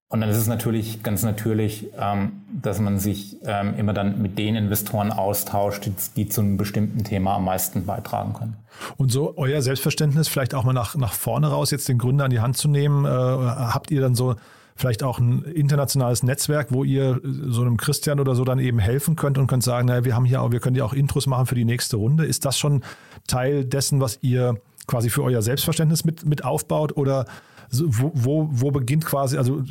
[0.09, 4.39] Und dann ist es natürlich ganz natürlich, ähm, dass man sich ähm, immer dann mit
[4.39, 8.57] den Investoren austauscht, die, die, zu einem bestimmten Thema am meisten beitragen können.
[8.97, 12.31] Und so euer Selbstverständnis vielleicht auch mal nach, nach vorne raus, jetzt den Gründer an
[12.31, 13.05] die Hand zu nehmen.
[13.05, 14.37] Äh, habt ihr dann so
[14.77, 19.15] vielleicht auch ein internationales Netzwerk, wo ihr so einem Christian oder so dann eben helfen
[19.15, 21.47] könnt und könnt sagen, naja, wir haben hier auch, wir können ja auch Intros machen
[21.47, 22.25] für die nächste Runde.
[22.25, 22.83] Ist das schon
[23.27, 27.27] Teil dessen, was ihr quasi für euer Selbstverständnis mit, mit aufbaut oder
[27.71, 29.63] wo, wo, wo beginnt quasi, also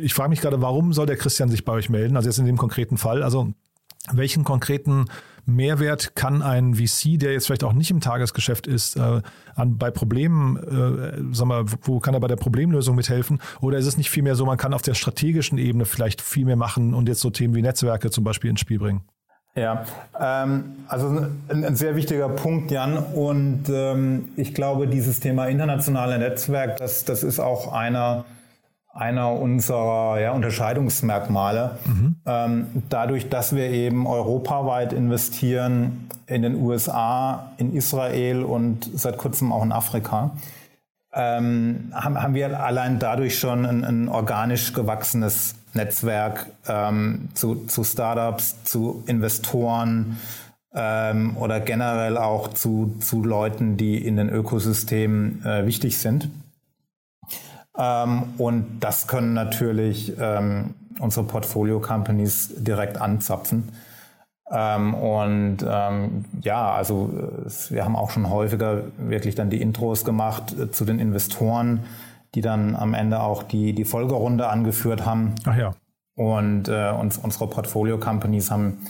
[0.00, 2.16] ich frage mich gerade, warum soll der Christian sich bei euch melden?
[2.16, 3.52] Also jetzt in dem konkreten Fall, also
[4.12, 5.06] welchen konkreten
[5.46, 9.22] Mehrwert kann ein VC, der jetzt vielleicht auch nicht im Tagesgeschäft ist, äh,
[9.54, 13.40] an, bei Problemen, äh, sag mal, wo kann er bei der Problemlösung mithelfen?
[13.60, 16.56] Oder ist es nicht vielmehr so, man kann auf der strategischen Ebene vielleicht viel mehr
[16.56, 19.02] machen und jetzt so Themen wie Netzwerke zum Beispiel ins Spiel bringen?
[19.56, 19.84] Ja,
[20.20, 21.08] ähm, also
[21.48, 22.98] ein, ein, sehr wichtiger Punkt, Jan.
[22.98, 28.26] Und ähm, ich glaube, dieses Thema internationale Netzwerk, das, das ist auch einer,
[28.92, 31.78] einer unserer ja, Unterscheidungsmerkmale.
[31.86, 32.16] Mhm.
[32.26, 39.52] Ähm, dadurch, dass wir eben europaweit investieren, in den USA, in Israel und seit kurzem
[39.52, 40.32] auch in Afrika,
[41.14, 47.84] ähm, haben, haben wir allein dadurch schon ein, ein organisch gewachsenes Netzwerk ähm, zu, zu
[47.84, 50.18] Startups, zu Investoren
[50.74, 56.28] ähm, oder generell auch zu, zu Leuten, die in den Ökosystemen äh, wichtig sind.
[57.78, 63.70] Ähm, und das können natürlich ähm, unsere Portfolio-Companies direkt anzapfen.
[64.50, 67.10] Ähm, und ähm, ja, also
[67.46, 71.80] äh, wir haben auch schon häufiger wirklich dann die Intros gemacht äh, zu den Investoren
[72.36, 75.34] die dann am Ende auch die, die Folgerunde angeführt haben.
[75.46, 75.74] Ach ja.
[76.14, 78.86] Und äh, uns, unsere Portfolio-Companies haben,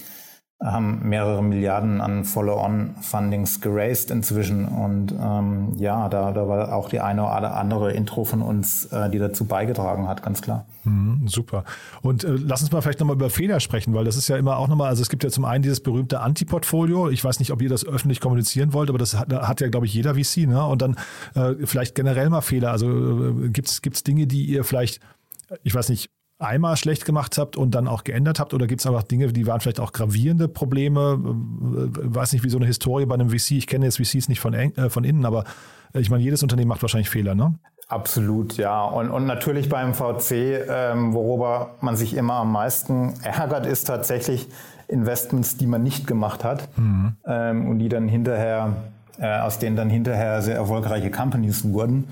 [0.62, 4.64] haben mehrere Milliarden an Follow-on-Fundings geraced inzwischen.
[4.64, 9.10] Und ähm, ja, da, da war auch die eine oder andere Intro von uns, äh,
[9.10, 10.64] die dazu beigetragen hat, ganz klar.
[10.84, 11.64] Mhm, super.
[12.00, 14.56] Und äh, lass uns mal vielleicht nochmal über Fehler sprechen, weil das ist ja immer
[14.56, 17.10] auch nochmal, also es gibt ja zum einen dieses berühmte Anti-Portfolio.
[17.10, 19.84] Ich weiß nicht, ob ihr das öffentlich kommunizieren wollt, aber das hat, hat ja, glaube
[19.84, 20.46] ich, jeder VC.
[20.46, 20.64] Ne?
[20.64, 20.96] Und dann
[21.34, 22.70] äh, vielleicht generell mal Fehler.
[22.70, 25.00] Also äh, gibt es Dinge, die ihr vielleicht,
[25.64, 28.54] ich weiß nicht, einmal schlecht gemacht habt und dann auch geändert habt?
[28.54, 31.18] Oder gibt es einfach Dinge, die waren vielleicht auch gravierende Probleme?
[31.18, 33.52] Äh, weiß nicht, wie so eine Historie bei einem VC.
[33.52, 35.44] Ich kenne jetzt VCs nicht von, äh, von innen, aber
[35.94, 37.54] äh, ich meine, jedes Unternehmen macht wahrscheinlich Fehler, ne?
[37.88, 38.84] Absolut, ja.
[38.84, 40.32] Und, und natürlich beim VC,
[40.68, 44.48] ähm, worüber man sich immer am meisten ärgert, ist tatsächlich
[44.88, 47.16] Investments, die man nicht gemacht hat mhm.
[47.26, 48.76] ähm, und die dann hinterher,
[49.18, 52.08] äh, aus denen dann hinterher sehr erfolgreiche Companies wurden.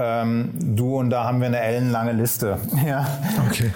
[0.00, 2.58] Ähm, du und da haben wir eine ellenlange Liste.
[2.86, 3.06] Ja.
[3.48, 3.72] Okay.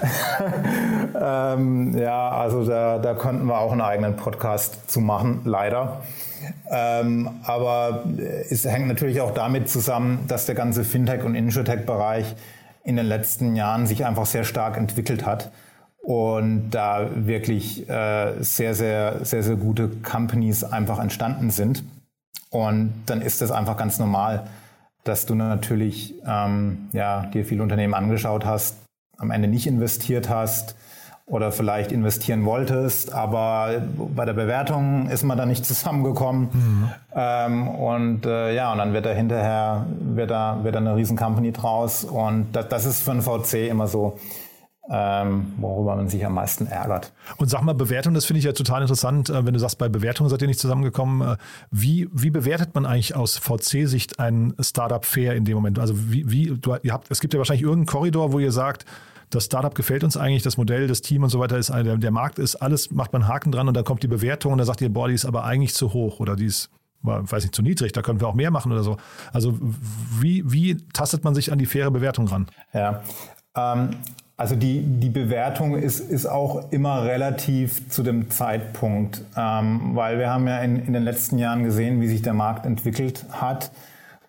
[1.21, 6.01] ähm, ja, also da, da konnten wir auch einen eigenen Podcast zu machen, leider.
[6.71, 8.05] Ähm, aber
[8.49, 12.35] es hängt natürlich auch damit zusammen, dass der ganze Fintech- und Insurtech-Bereich
[12.83, 15.51] in den letzten Jahren sich einfach sehr stark entwickelt hat
[16.01, 21.83] und da wirklich äh, sehr, sehr, sehr, sehr gute Companies einfach entstanden sind.
[22.49, 24.47] Und dann ist das einfach ganz normal,
[25.03, 28.77] dass du natürlich ähm, ja, dir viele Unternehmen angeschaut hast,
[29.17, 30.75] am Ende nicht investiert hast
[31.25, 33.81] oder vielleicht investieren wolltest, aber
[34.13, 36.49] bei der Bewertung ist man da nicht zusammengekommen.
[36.51, 36.89] Mhm.
[37.15, 41.17] Ähm, und äh, ja, und dann wird da hinterher wird da, wird da eine riesen
[41.17, 42.03] Company draus.
[42.03, 44.19] Und das, das ist für ein VC immer so
[44.89, 47.13] ähm, worüber man sich am meisten ärgert.
[47.37, 49.87] Und sag mal, Bewertung, das finde ich ja total interessant, äh, wenn du sagst, bei
[49.87, 51.33] Bewertung seid ihr nicht zusammengekommen.
[51.33, 51.37] Äh,
[51.71, 55.79] wie, wie bewertet man eigentlich aus VC-Sicht ein Startup fair in dem Moment?
[55.79, 58.85] Also wie, wie du, ihr habt, es gibt ja wahrscheinlich irgendeinen Korridor, wo ihr sagt,
[59.29, 62.11] das Startup gefällt uns eigentlich, das Modell, das Team und so weiter ist, der, der
[62.11, 64.81] Markt ist, alles macht man Haken dran und dann kommt die Bewertung und dann sagt
[64.81, 66.69] ihr, boah, die ist aber eigentlich zu hoch oder die ist
[67.03, 68.95] weiß nicht, zu niedrig, da können wir auch mehr machen oder so.
[69.33, 69.59] Also
[70.21, 72.47] wie, wie tastet man sich an die faire Bewertung ran?
[72.73, 73.03] Ja,
[73.55, 73.89] ähm,
[74.35, 80.31] also die, die Bewertung ist, ist auch immer relativ zu dem Zeitpunkt, ähm, weil wir
[80.31, 83.71] haben ja in, in den letzten Jahren gesehen, wie sich der Markt entwickelt hat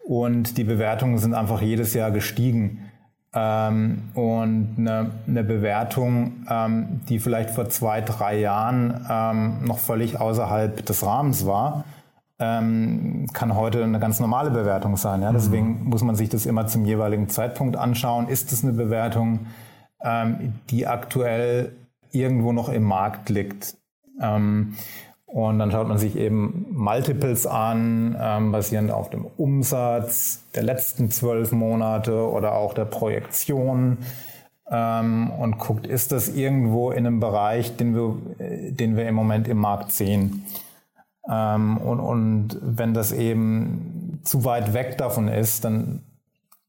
[0.04, 2.90] und die Bewertungen sind einfach jedes Jahr gestiegen.
[3.32, 10.20] Ähm, und eine, eine Bewertung, ähm, die vielleicht vor zwei, drei Jahren ähm, noch völlig
[10.20, 11.84] außerhalb des Rahmens war,
[12.38, 15.22] ähm, kann heute eine ganz normale Bewertung sein.
[15.22, 15.32] Ja?
[15.32, 15.88] Deswegen mhm.
[15.88, 18.28] muss man sich das immer zum jeweiligen Zeitpunkt anschauen.
[18.28, 19.46] Ist es eine Bewertung,
[20.04, 21.72] ähm, die aktuell
[22.12, 23.76] irgendwo noch im Markt liegt?
[24.20, 24.74] Ähm,
[25.26, 31.10] und dann schaut man sich eben Multiples an, ähm, basierend auf dem Umsatz der letzten
[31.10, 33.98] zwölf Monate oder auch der Projektion
[34.70, 38.16] ähm, und guckt, ist das irgendwo in einem Bereich, den wir,
[38.70, 40.44] den wir im Moment im Markt sehen.
[41.28, 46.02] Ähm, und, und wenn das eben zu weit weg davon ist, dann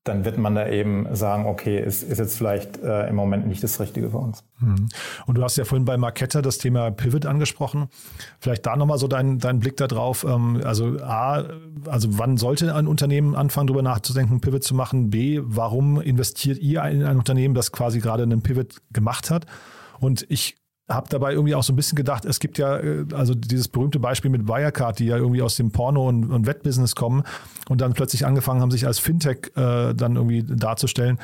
[0.06, 3.64] dann wird man da eben sagen, okay, ist, ist jetzt vielleicht äh, im Moment nicht
[3.64, 4.44] das Richtige für uns.
[4.60, 4.88] Mhm.
[5.26, 7.90] Und du hast ja vorhin bei Marketta das Thema Pivot angesprochen.
[8.40, 10.24] Vielleicht da nochmal so dein, dein Blick darauf.
[10.24, 11.46] Ähm, also A,
[11.88, 15.10] also wann sollte ein Unternehmen anfangen, darüber nachzudenken, Pivot zu machen?
[15.10, 19.48] B, warum investiert ihr in ein Unternehmen, das quasi gerade einen Pivot gemacht hat?
[20.00, 20.56] Und ich
[20.88, 24.00] habe dabei irgendwie auch so ein bisschen gedacht, es gibt ja äh, also dieses berühmte
[24.00, 27.24] Beispiel mit Wirecard, die ja irgendwie aus dem Porno- und, und Wettbusiness kommen
[27.70, 31.20] und dann plötzlich angefangen haben, sich als Fintech äh, dann irgendwie darzustellen.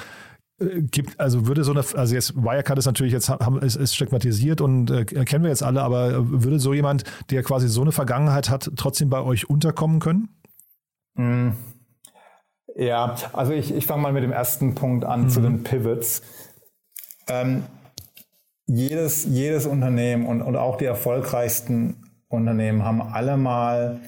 [0.60, 3.96] Äh, gibt, also würde so eine, also jetzt Wirecard ist natürlich jetzt haben, ist, ist
[3.96, 7.92] stigmatisiert und äh, kennen wir jetzt alle, aber würde so jemand, der quasi so eine
[7.92, 10.30] Vergangenheit hat, trotzdem bei euch unterkommen können?
[11.16, 11.52] Mm.
[12.76, 15.30] Ja, also ich, ich fange mal mit dem ersten Punkt an mhm.
[15.30, 16.22] zu den Pivots.
[17.28, 17.64] Ähm,
[18.74, 21.96] jedes, jedes Unternehmen und, und auch die erfolgreichsten
[22.30, 24.00] Unternehmen haben alle mal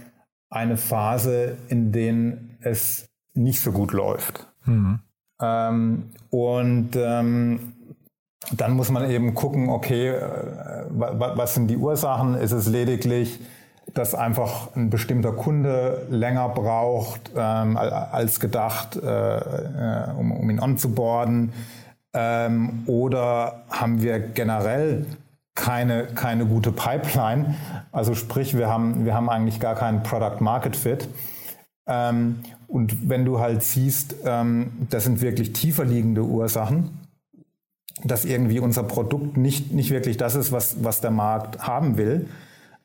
[0.49, 4.47] eine Phase, in denen es nicht so gut läuft.
[4.66, 4.99] Mhm.
[5.41, 7.74] Ähm, und ähm,
[8.51, 12.36] dann muss man eben gucken, okay, äh, was sind die Ursachen?
[12.36, 13.39] Ist es lediglich,
[13.93, 20.59] dass einfach ein bestimmter Kunde länger braucht ähm, als gedacht, äh, äh, um, um ihn
[20.59, 21.51] onzuboarden?
[22.14, 25.05] Ähm, oder haben wir generell
[25.55, 27.55] keine, keine gute Pipeline?
[27.91, 31.07] Also sprich, wir haben, wir haben eigentlich gar keinen Product Market Fit.
[31.88, 36.99] Ähm, und wenn du halt siehst, ähm, das sind wirklich tiefer liegende Ursachen,
[38.03, 42.28] dass irgendwie unser Produkt nicht, nicht wirklich das ist, was, was der Markt haben will,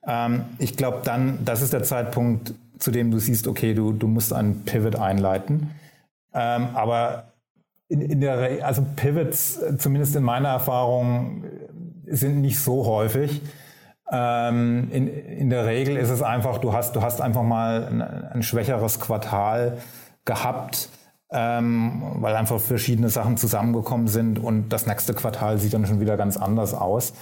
[0.07, 4.07] ähm, ich glaube dann, das ist der Zeitpunkt, zu dem du siehst, okay, du, du
[4.07, 5.71] musst einen Pivot einleiten.
[6.33, 7.28] Ähm, aber
[7.89, 11.45] in, in der, also Pivots, zumindest in meiner Erfahrung,
[12.07, 13.43] sind nicht so häufig.
[14.11, 18.03] Ähm, in, in der Regel ist es einfach, du hast, du hast einfach mal ein,
[18.03, 19.79] ein schwächeres Quartal
[20.25, 20.89] gehabt,
[21.31, 26.17] ähm, weil einfach verschiedene Sachen zusammengekommen sind und das nächste Quartal sieht dann schon wieder
[26.17, 27.13] ganz anders aus.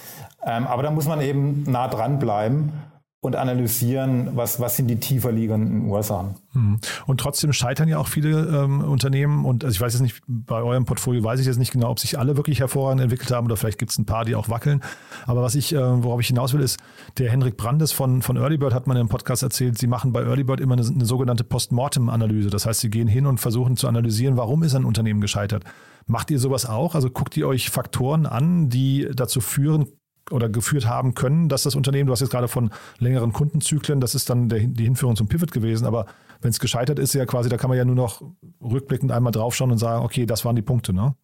[0.45, 2.71] Ähm, aber da muss man eben nah dran bleiben
[3.19, 6.35] und analysieren, was, was sind die tiefer liegenden Ursachen.
[6.51, 6.79] Hm.
[7.07, 10.61] Und trotzdem scheitern ja auch viele ähm, Unternehmen und also ich weiß jetzt nicht, bei
[10.61, 13.57] eurem Portfolio weiß ich jetzt nicht genau, ob sich alle wirklich hervorragend entwickelt haben oder
[13.57, 14.83] vielleicht gibt es ein paar, die auch wackeln.
[15.25, 16.79] Aber was ich, äh, worauf ich hinaus will, ist,
[17.17, 20.61] der Henrik Brandes von, von Earlybird hat man im Podcast erzählt, sie machen bei Earlybird
[20.61, 22.51] immer eine, eine sogenannte Postmortem-Analyse.
[22.51, 25.63] Das heißt, sie gehen hin und versuchen zu analysieren, warum ist ein Unternehmen gescheitert.
[26.05, 26.93] Macht ihr sowas auch?
[26.93, 29.87] Also guckt ihr euch Faktoren an, die dazu führen
[30.31, 34.15] oder geführt haben können, dass das Unternehmen, du hast jetzt gerade von längeren Kundenzyklen, das
[34.15, 36.05] ist dann der, die Hinführung zum Pivot gewesen, aber
[36.41, 38.21] wenn es gescheitert ist, ja quasi, da kann man ja nur noch
[38.61, 41.15] rückblickend einmal draufschauen und sagen, okay, das waren die Punkte, ne?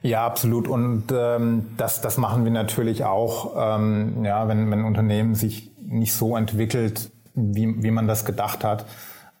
[0.00, 0.68] Ja, absolut.
[0.68, 5.70] Und ähm, das, das machen wir natürlich auch, ähm, ja, wenn, wenn ein Unternehmen sich
[5.78, 8.86] nicht so entwickelt, wie, wie man das gedacht hat.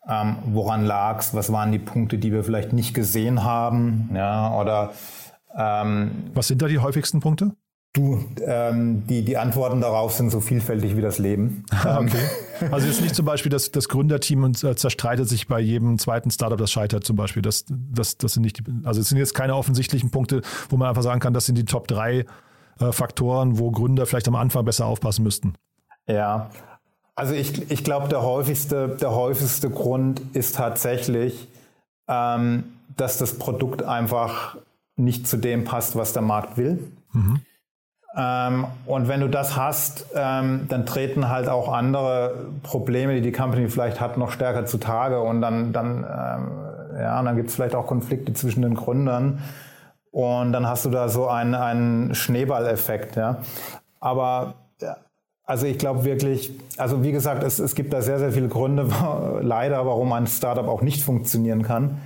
[0.06, 1.32] Ähm, woran lag's?
[1.34, 4.10] Was waren die Punkte, die wir vielleicht nicht gesehen haben?
[4.14, 4.92] Ja, oder
[5.56, 7.52] ähm, was sind da die häufigsten Punkte?
[7.94, 11.64] Du, ähm, die, die Antworten darauf sind so vielfältig wie das Leben.
[11.84, 12.26] okay.
[12.70, 16.30] Also jetzt nicht zum Beispiel das, das Gründerteam und äh, zerstreitet sich bei jedem zweiten
[16.30, 17.42] Startup, das scheitert zum Beispiel.
[17.42, 20.40] Das, das, das sind nicht die, also es sind jetzt keine offensichtlichen Punkte,
[20.70, 22.24] wo man einfach sagen kann, das sind die Top drei
[22.80, 25.54] äh, Faktoren, wo Gründer vielleicht am Anfang besser aufpassen müssten.
[26.06, 26.50] Ja,
[27.14, 31.46] also ich, ich glaube, der häufigste, der häufigste Grund ist tatsächlich,
[32.08, 32.64] ähm,
[32.96, 34.56] dass das Produkt einfach
[34.96, 36.90] nicht zu dem passt, was der Markt will.
[37.12, 37.40] Mhm.
[38.16, 43.32] Ähm, und wenn du das hast, ähm, dann treten halt auch andere Probleme, die die
[43.32, 45.20] Company vielleicht hat, noch stärker zutage.
[45.20, 49.42] Und dann, dann, ähm, ja, dann gibt es vielleicht auch Konflikte zwischen den Gründern.
[50.10, 53.16] Und dann hast du da so einen, einen Schneeballeffekt.
[53.16, 53.38] Ja.
[54.00, 54.54] Aber
[55.44, 58.88] also ich glaube wirklich, also wie gesagt, es, es gibt da sehr, sehr viele Gründe,
[59.42, 61.98] leider, warum ein Startup auch nicht funktionieren kann.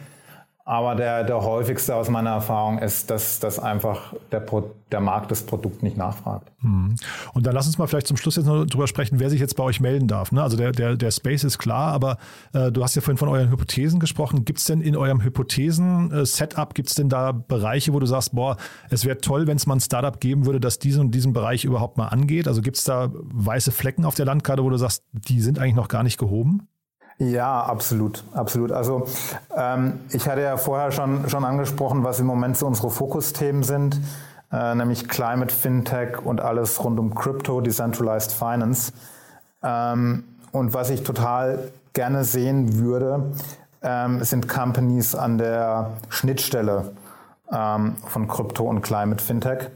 [0.69, 5.31] Aber der, der häufigste aus meiner Erfahrung ist, dass, dass einfach der, Pro, der Markt
[5.31, 6.51] das Produkt nicht nachfragt.
[6.61, 6.97] Mhm.
[7.35, 9.55] Und dann lass uns mal vielleicht zum Schluss jetzt noch drüber sprechen, wer sich jetzt
[9.55, 10.33] bei euch melden darf.
[10.33, 10.43] Ne?
[10.43, 12.19] Also der, der, der Space ist klar, aber
[12.53, 14.45] äh, du hast ja vorhin von euren Hypothesen gesprochen.
[14.45, 18.57] Gibt es denn in eurem Hypothesen-Setup, gibt es denn da Bereiche, wo du sagst, boah,
[18.91, 21.65] es wäre toll, wenn es mal ein Startup geben würde, das diesen und diesen Bereich
[21.65, 22.49] überhaupt mal angeht?
[22.49, 25.77] Also gibt es da weiße Flecken auf der Landkarte, wo du sagst, die sind eigentlich
[25.77, 26.67] noch gar nicht gehoben?
[27.19, 28.73] Ja, absolut, absolut.
[28.73, 29.07] Also
[29.57, 33.99] ähm, ich hatte ja vorher schon, schon angesprochen, was im Moment so unsere Fokusthemen sind,
[34.53, 38.93] äh, nämlich Climate, Fintech und alles rund um Crypto, Decentralized Finance.
[39.63, 43.33] Ähm, und was ich total gerne sehen würde,
[43.83, 46.93] ähm, sind Companies an der Schnittstelle
[47.51, 49.71] ähm, von Crypto und Climate Fintech.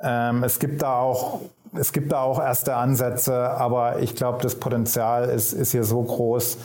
[0.00, 1.40] Ähm, es gibt da auch
[1.74, 6.02] es gibt da auch erste Ansätze, aber ich glaube, das Potenzial ist, ist hier so
[6.02, 6.58] groß,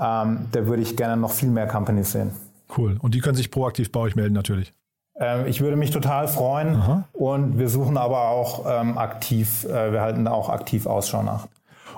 [0.00, 2.30] ähm, da würde ich gerne noch viel mehr Companies sehen.
[2.76, 2.96] Cool.
[3.00, 4.72] Und die können sich proaktiv bei euch melden natürlich.
[5.16, 7.04] Ähm, ich würde mich total freuen Aha.
[7.12, 11.46] und wir suchen aber auch ähm, aktiv, äh, wir halten da auch aktiv Ausschau nach.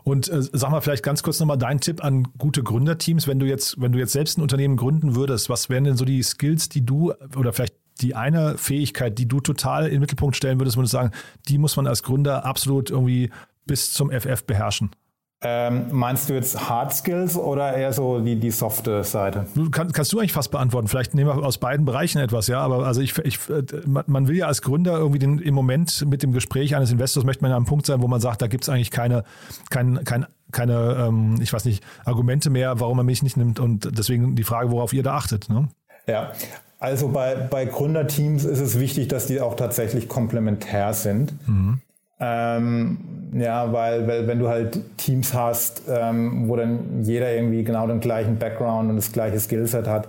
[0.05, 3.47] Und äh, sag mal vielleicht ganz kurz nochmal dein Tipp an gute Gründerteams, wenn du
[3.47, 6.69] jetzt, wenn du jetzt selbst ein Unternehmen gründen würdest, was wären denn so die Skills,
[6.69, 10.76] die du oder vielleicht die eine Fähigkeit, die du total in den Mittelpunkt stellen würdest,
[10.76, 11.11] würdest du sagen,
[11.49, 13.30] die muss man als Gründer absolut irgendwie
[13.66, 14.90] bis zum FF beherrschen?
[15.42, 19.47] Ähm, meinst du jetzt Hard Skills oder eher so die, die softe Seite?
[19.70, 20.88] Kann, kannst du eigentlich fast beantworten.
[20.88, 22.61] Vielleicht nehmen wir aus beiden Bereichen etwas, ja.
[22.61, 23.38] Aber also ich, ich
[23.84, 27.42] man will ja als Gründer irgendwie den, im Moment mit dem Gespräch eines Investors möchte
[27.42, 29.24] man ja am Punkt sein, wo man sagt, da gibt es eigentlich keine,
[29.68, 33.61] kein, kein, keine, ähm, ich weiß nicht, Argumente mehr, warum man mich nicht nimmt.
[33.61, 35.51] Und deswegen die Frage, worauf ihr da achtet.
[35.51, 35.68] Ne?
[36.07, 36.32] Ja,
[36.79, 41.35] also bei, bei Gründerteams ist es wichtig, dass die auch tatsächlich komplementär sind.
[41.49, 41.81] Mhm.
[42.18, 42.99] Ähm,
[43.35, 48.01] ja, weil, weil wenn du halt Teams hast, ähm, wo dann jeder irgendwie genau den
[48.01, 50.09] gleichen Background und das gleiche Skillset hat,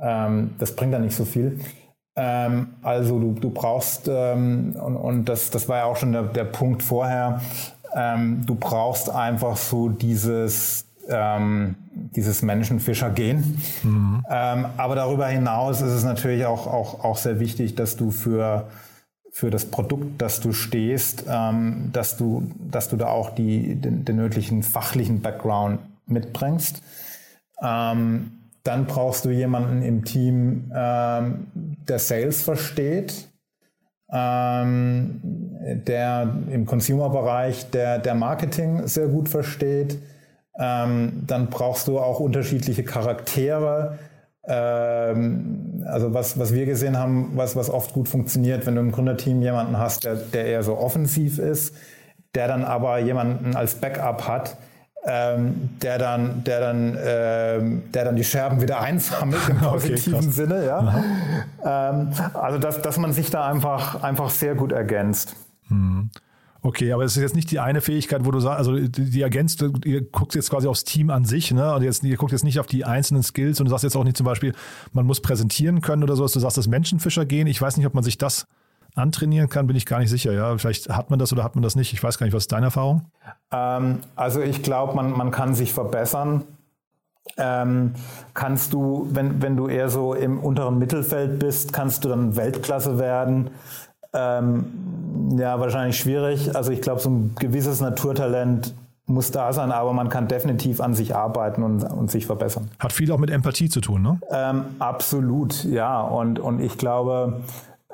[0.00, 1.58] ähm, das bringt dann nicht so viel.
[2.16, 6.22] Ähm, also du, du brauchst, ähm, und, und das, das war ja auch schon der,
[6.24, 7.40] der Punkt vorher,
[7.94, 13.58] ähm, du brauchst einfach so dieses ähm, dieses Menschenfischer-Gen.
[13.82, 14.24] Mhm.
[14.28, 18.68] Ähm, aber darüber hinaus ist es natürlich auch, auch, auch sehr wichtig, dass du für,
[19.30, 24.04] für das Produkt, das du stehst, ähm, dass, du, dass du da auch die, den,
[24.04, 26.82] den nötigen fachlichen Background mitbringst.
[27.62, 28.32] Ähm,
[28.62, 33.28] dann brauchst du jemanden im Team, ähm, der Sales versteht,
[34.10, 35.20] ähm,
[35.86, 39.98] der im Consumer-Bereich der, der Marketing sehr gut versteht,
[40.58, 43.98] ähm, dann brauchst du auch unterschiedliche Charaktere.
[44.46, 48.92] Ähm, also was, was wir gesehen haben, was, was oft gut funktioniert, wenn du im
[48.92, 51.74] Gründerteam jemanden hast, der, der eher so offensiv ist,
[52.34, 54.56] der dann aber jemanden als Backup hat,
[55.06, 60.30] ähm, der dann, der dann, ähm, der dann die Scherben wieder einsammelt im positiven okay,
[60.30, 61.04] Sinne, ja.
[61.64, 65.36] Ähm, also dass, dass man sich da einfach, einfach sehr gut ergänzt.
[65.68, 66.10] Mhm.
[66.64, 69.62] Okay, aber es ist jetzt nicht die eine Fähigkeit, wo du sagst, also die, ergänzt,
[69.84, 71.74] ihr guckt jetzt quasi aufs Team an sich, ne?
[71.74, 74.02] Und jetzt, ihr guckt jetzt nicht auf die einzelnen Skills und du sagst jetzt auch
[74.02, 74.54] nicht zum Beispiel,
[74.94, 76.32] man muss präsentieren können oder sowas.
[76.32, 77.46] Du sagst das Menschenfischer gehen.
[77.48, 78.46] Ich weiß nicht, ob man sich das
[78.94, 80.32] antrainieren kann, bin ich gar nicht sicher.
[80.32, 81.92] Ja, vielleicht hat man das oder hat man das nicht.
[81.92, 83.10] Ich weiß gar nicht, was ist deine Erfahrung?
[83.52, 86.44] Ähm, also ich glaube, man, man kann sich verbessern.
[87.36, 87.92] Ähm,
[88.32, 92.98] kannst du, wenn, wenn du eher so im unteren Mittelfeld bist, kannst du dann Weltklasse
[92.98, 93.50] werden.
[94.14, 94.66] Ähm,
[95.36, 96.54] ja, wahrscheinlich schwierig.
[96.54, 98.74] Also ich glaube, so ein gewisses Naturtalent
[99.06, 102.70] muss da sein, aber man kann definitiv an sich arbeiten und, und sich verbessern.
[102.78, 104.20] Hat viel auch mit Empathie zu tun, ne?
[104.30, 106.00] Ähm, absolut, ja.
[106.00, 107.42] Und, und ich glaube,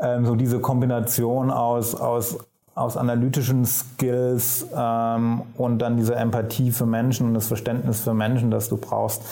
[0.01, 2.39] ähm, so diese Kombination aus, aus,
[2.77, 8.53] aus analytischen Skills ähm, und dann diese Empathie für Menschen und das Verständnis für Menschen,
[8.53, 9.23] das du brauchst,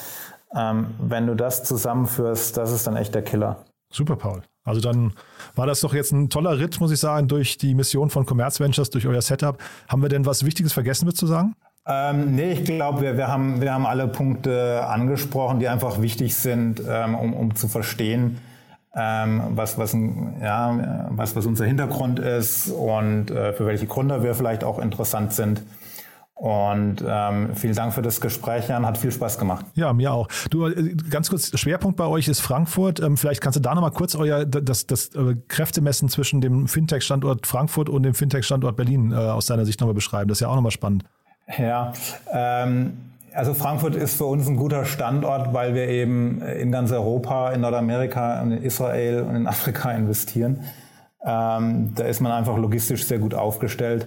[0.57, 3.59] ähm, wenn du das zusammenführst, das ist dann echt der Killer.
[3.91, 4.43] Super, Paul.
[4.64, 5.14] Also dann
[5.55, 8.61] war das doch jetzt ein toller Ritt, muss ich sagen, durch die Mission von Commerz
[8.61, 9.59] Ventures, durch euer Setup.
[9.89, 11.55] Haben wir denn was Wichtiges vergessen, wird zu sagen?
[11.86, 16.34] Ähm, nee, ich glaube, wir, wir, haben, wir haben alle Punkte angesprochen, die einfach wichtig
[16.34, 18.39] sind, ähm, um, um zu verstehen,
[18.95, 19.97] ähm, was, was,
[20.43, 25.32] ja, was, was unser Hintergrund ist und äh, für welche Gründer wir vielleicht auch interessant
[25.32, 25.62] sind.
[26.39, 28.86] Und ähm, vielen Dank für das Gespräch, Jan.
[28.86, 29.66] Hat viel Spaß gemacht.
[29.74, 30.28] Ja, mir auch.
[30.51, 33.01] Du, äh, ganz kurz, Schwerpunkt bei euch ist Frankfurt.
[33.01, 37.49] Ähm, vielleicht kannst du da nochmal kurz euer das, das äh, Kräftemessen zwischen dem Fintech-Standort
[37.49, 40.28] Frankfurt und dem Fintech-Standort Berlin äh, aus deiner Sicht nochmal beschreiben.
[40.28, 41.05] Das ist ja auch nochmal spannend.
[41.59, 41.93] Ja,
[42.32, 42.99] ähm,
[43.34, 47.62] also Frankfurt ist für uns ein guter Standort, weil wir eben in ganz Europa, in
[47.62, 50.61] Nordamerika, in Israel und in Afrika investieren.
[51.24, 54.07] Ähm, da ist man einfach logistisch sehr gut aufgestellt.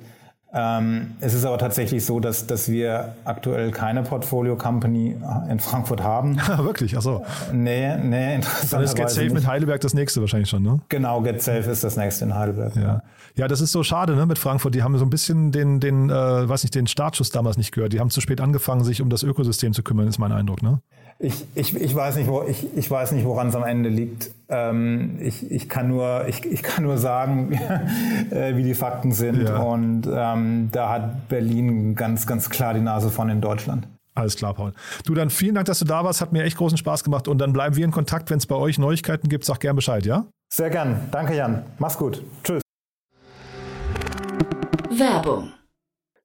[0.53, 5.15] Ähm, es ist aber tatsächlich so, dass, dass wir aktuell keine Portfolio-Company
[5.49, 6.37] in Frankfurt haben.
[6.57, 6.97] Wirklich?
[6.97, 7.25] Achso.
[7.53, 8.73] Nee, nee, interessant.
[8.73, 10.81] Dann ist Get Safe mit Heidelberg das nächste wahrscheinlich schon, ne?
[10.89, 12.75] Genau, Get Safe ist das nächste in Heidelberg.
[12.75, 13.01] Ja, ja.
[13.35, 14.75] ja das ist so schade, ne, mit Frankfurt.
[14.75, 17.93] Die haben so ein bisschen den, den äh, weiß nicht, den Startschuss damals nicht gehört.
[17.93, 20.81] Die haben zu spät angefangen, sich um das Ökosystem zu kümmern, ist mein Eindruck, ne?
[21.23, 24.31] Ich, ich, ich, weiß nicht, wo, ich, ich weiß nicht, woran es am Ende liegt.
[24.49, 27.51] Ähm, ich, ich, kann nur, ich, ich kann nur sagen,
[28.31, 29.43] äh, wie die Fakten sind.
[29.43, 29.57] Ja.
[29.59, 33.87] Und ähm, da hat Berlin ganz, ganz klar die Nase von in Deutschland.
[34.15, 34.73] Alles klar, Paul.
[35.05, 36.21] Du, dann vielen Dank, dass du da warst.
[36.21, 37.27] Hat mir echt großen Spaß gemacht.
[37.27, 38.31] Und dann bleiben wir in Kontakt.
[38.31, 40.25] Wenn es bei euch Neuigkeiten gibt, sag gern Bescheid, ja?
[40.51, 41.07] Sehr gern.
[41.11, 41.63] Danke, Jan.
[41.77, 42.23] Mach's gut.
[42.43, 42.61] Tschüss.
[44.89, 45.51] Werbung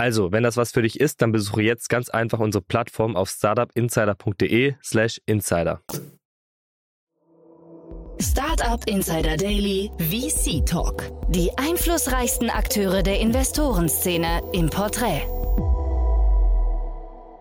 [0.00, 3.28] Also, wenn das was für dich ist, dann besuche jetzt ganz einfach unsere Plattform auf
[3.30, 5.80] startupinsider.de/slash insider.
[8.20, 11.02] Startup Insider Daily VC Talk.
[11.30, 15.22] Die einflussreichsten Akteure der Investorenszene im Porträt.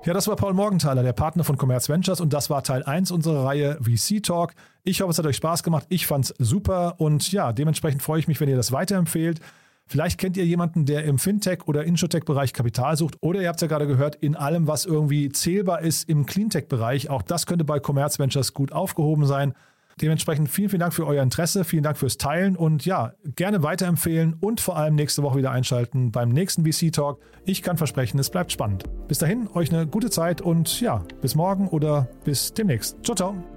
[0.06, 3.12] Ja, das war Paul Morgenthaler, der Partner von Commerz Ventures und das war Teil 1
[3.12, 4.54] unserer Reihe VC Talk.
[4.84, 5.86] Ich hoffe, es hat euch Spaß gemacht.
[5.90, 9.42] Ich fand es super und ja, dementsprechend freue ich mich, wenn ihr das weiterempfehlt.
[9.88, 13.16] Vielleicht kennt ihr jemanden, der im Fintech- oder Insurtech-Bereich Kapital sucht.
[13.22, 17.10] Oder ihr habt es ja gerade gehört, in allem, was irgendwie zählbar ist im Cleantech-Bereich.
[17.10, 19.54] Auch das könnte bei Commerz Ventures gut aufgehoben sein.
[20.02, 24.36] Dementsprechend vielen, vielen Dank für euer Interesse, vielen Dank fürs Teilen und ja, gerne weiterempfehlen
[24.40, 27.20] und vor allem nächste Woche wieder einschalten beim nächsten VC Talk.
[27.46, 28.84] Ich kann versprechen, es bleibt spannend.
[29.08, 33.04] Bis dahin, euch eine gute Zeit und ja, bis morgen oder bis demnächst.
[33.04, 33.57] Ciao, ciao.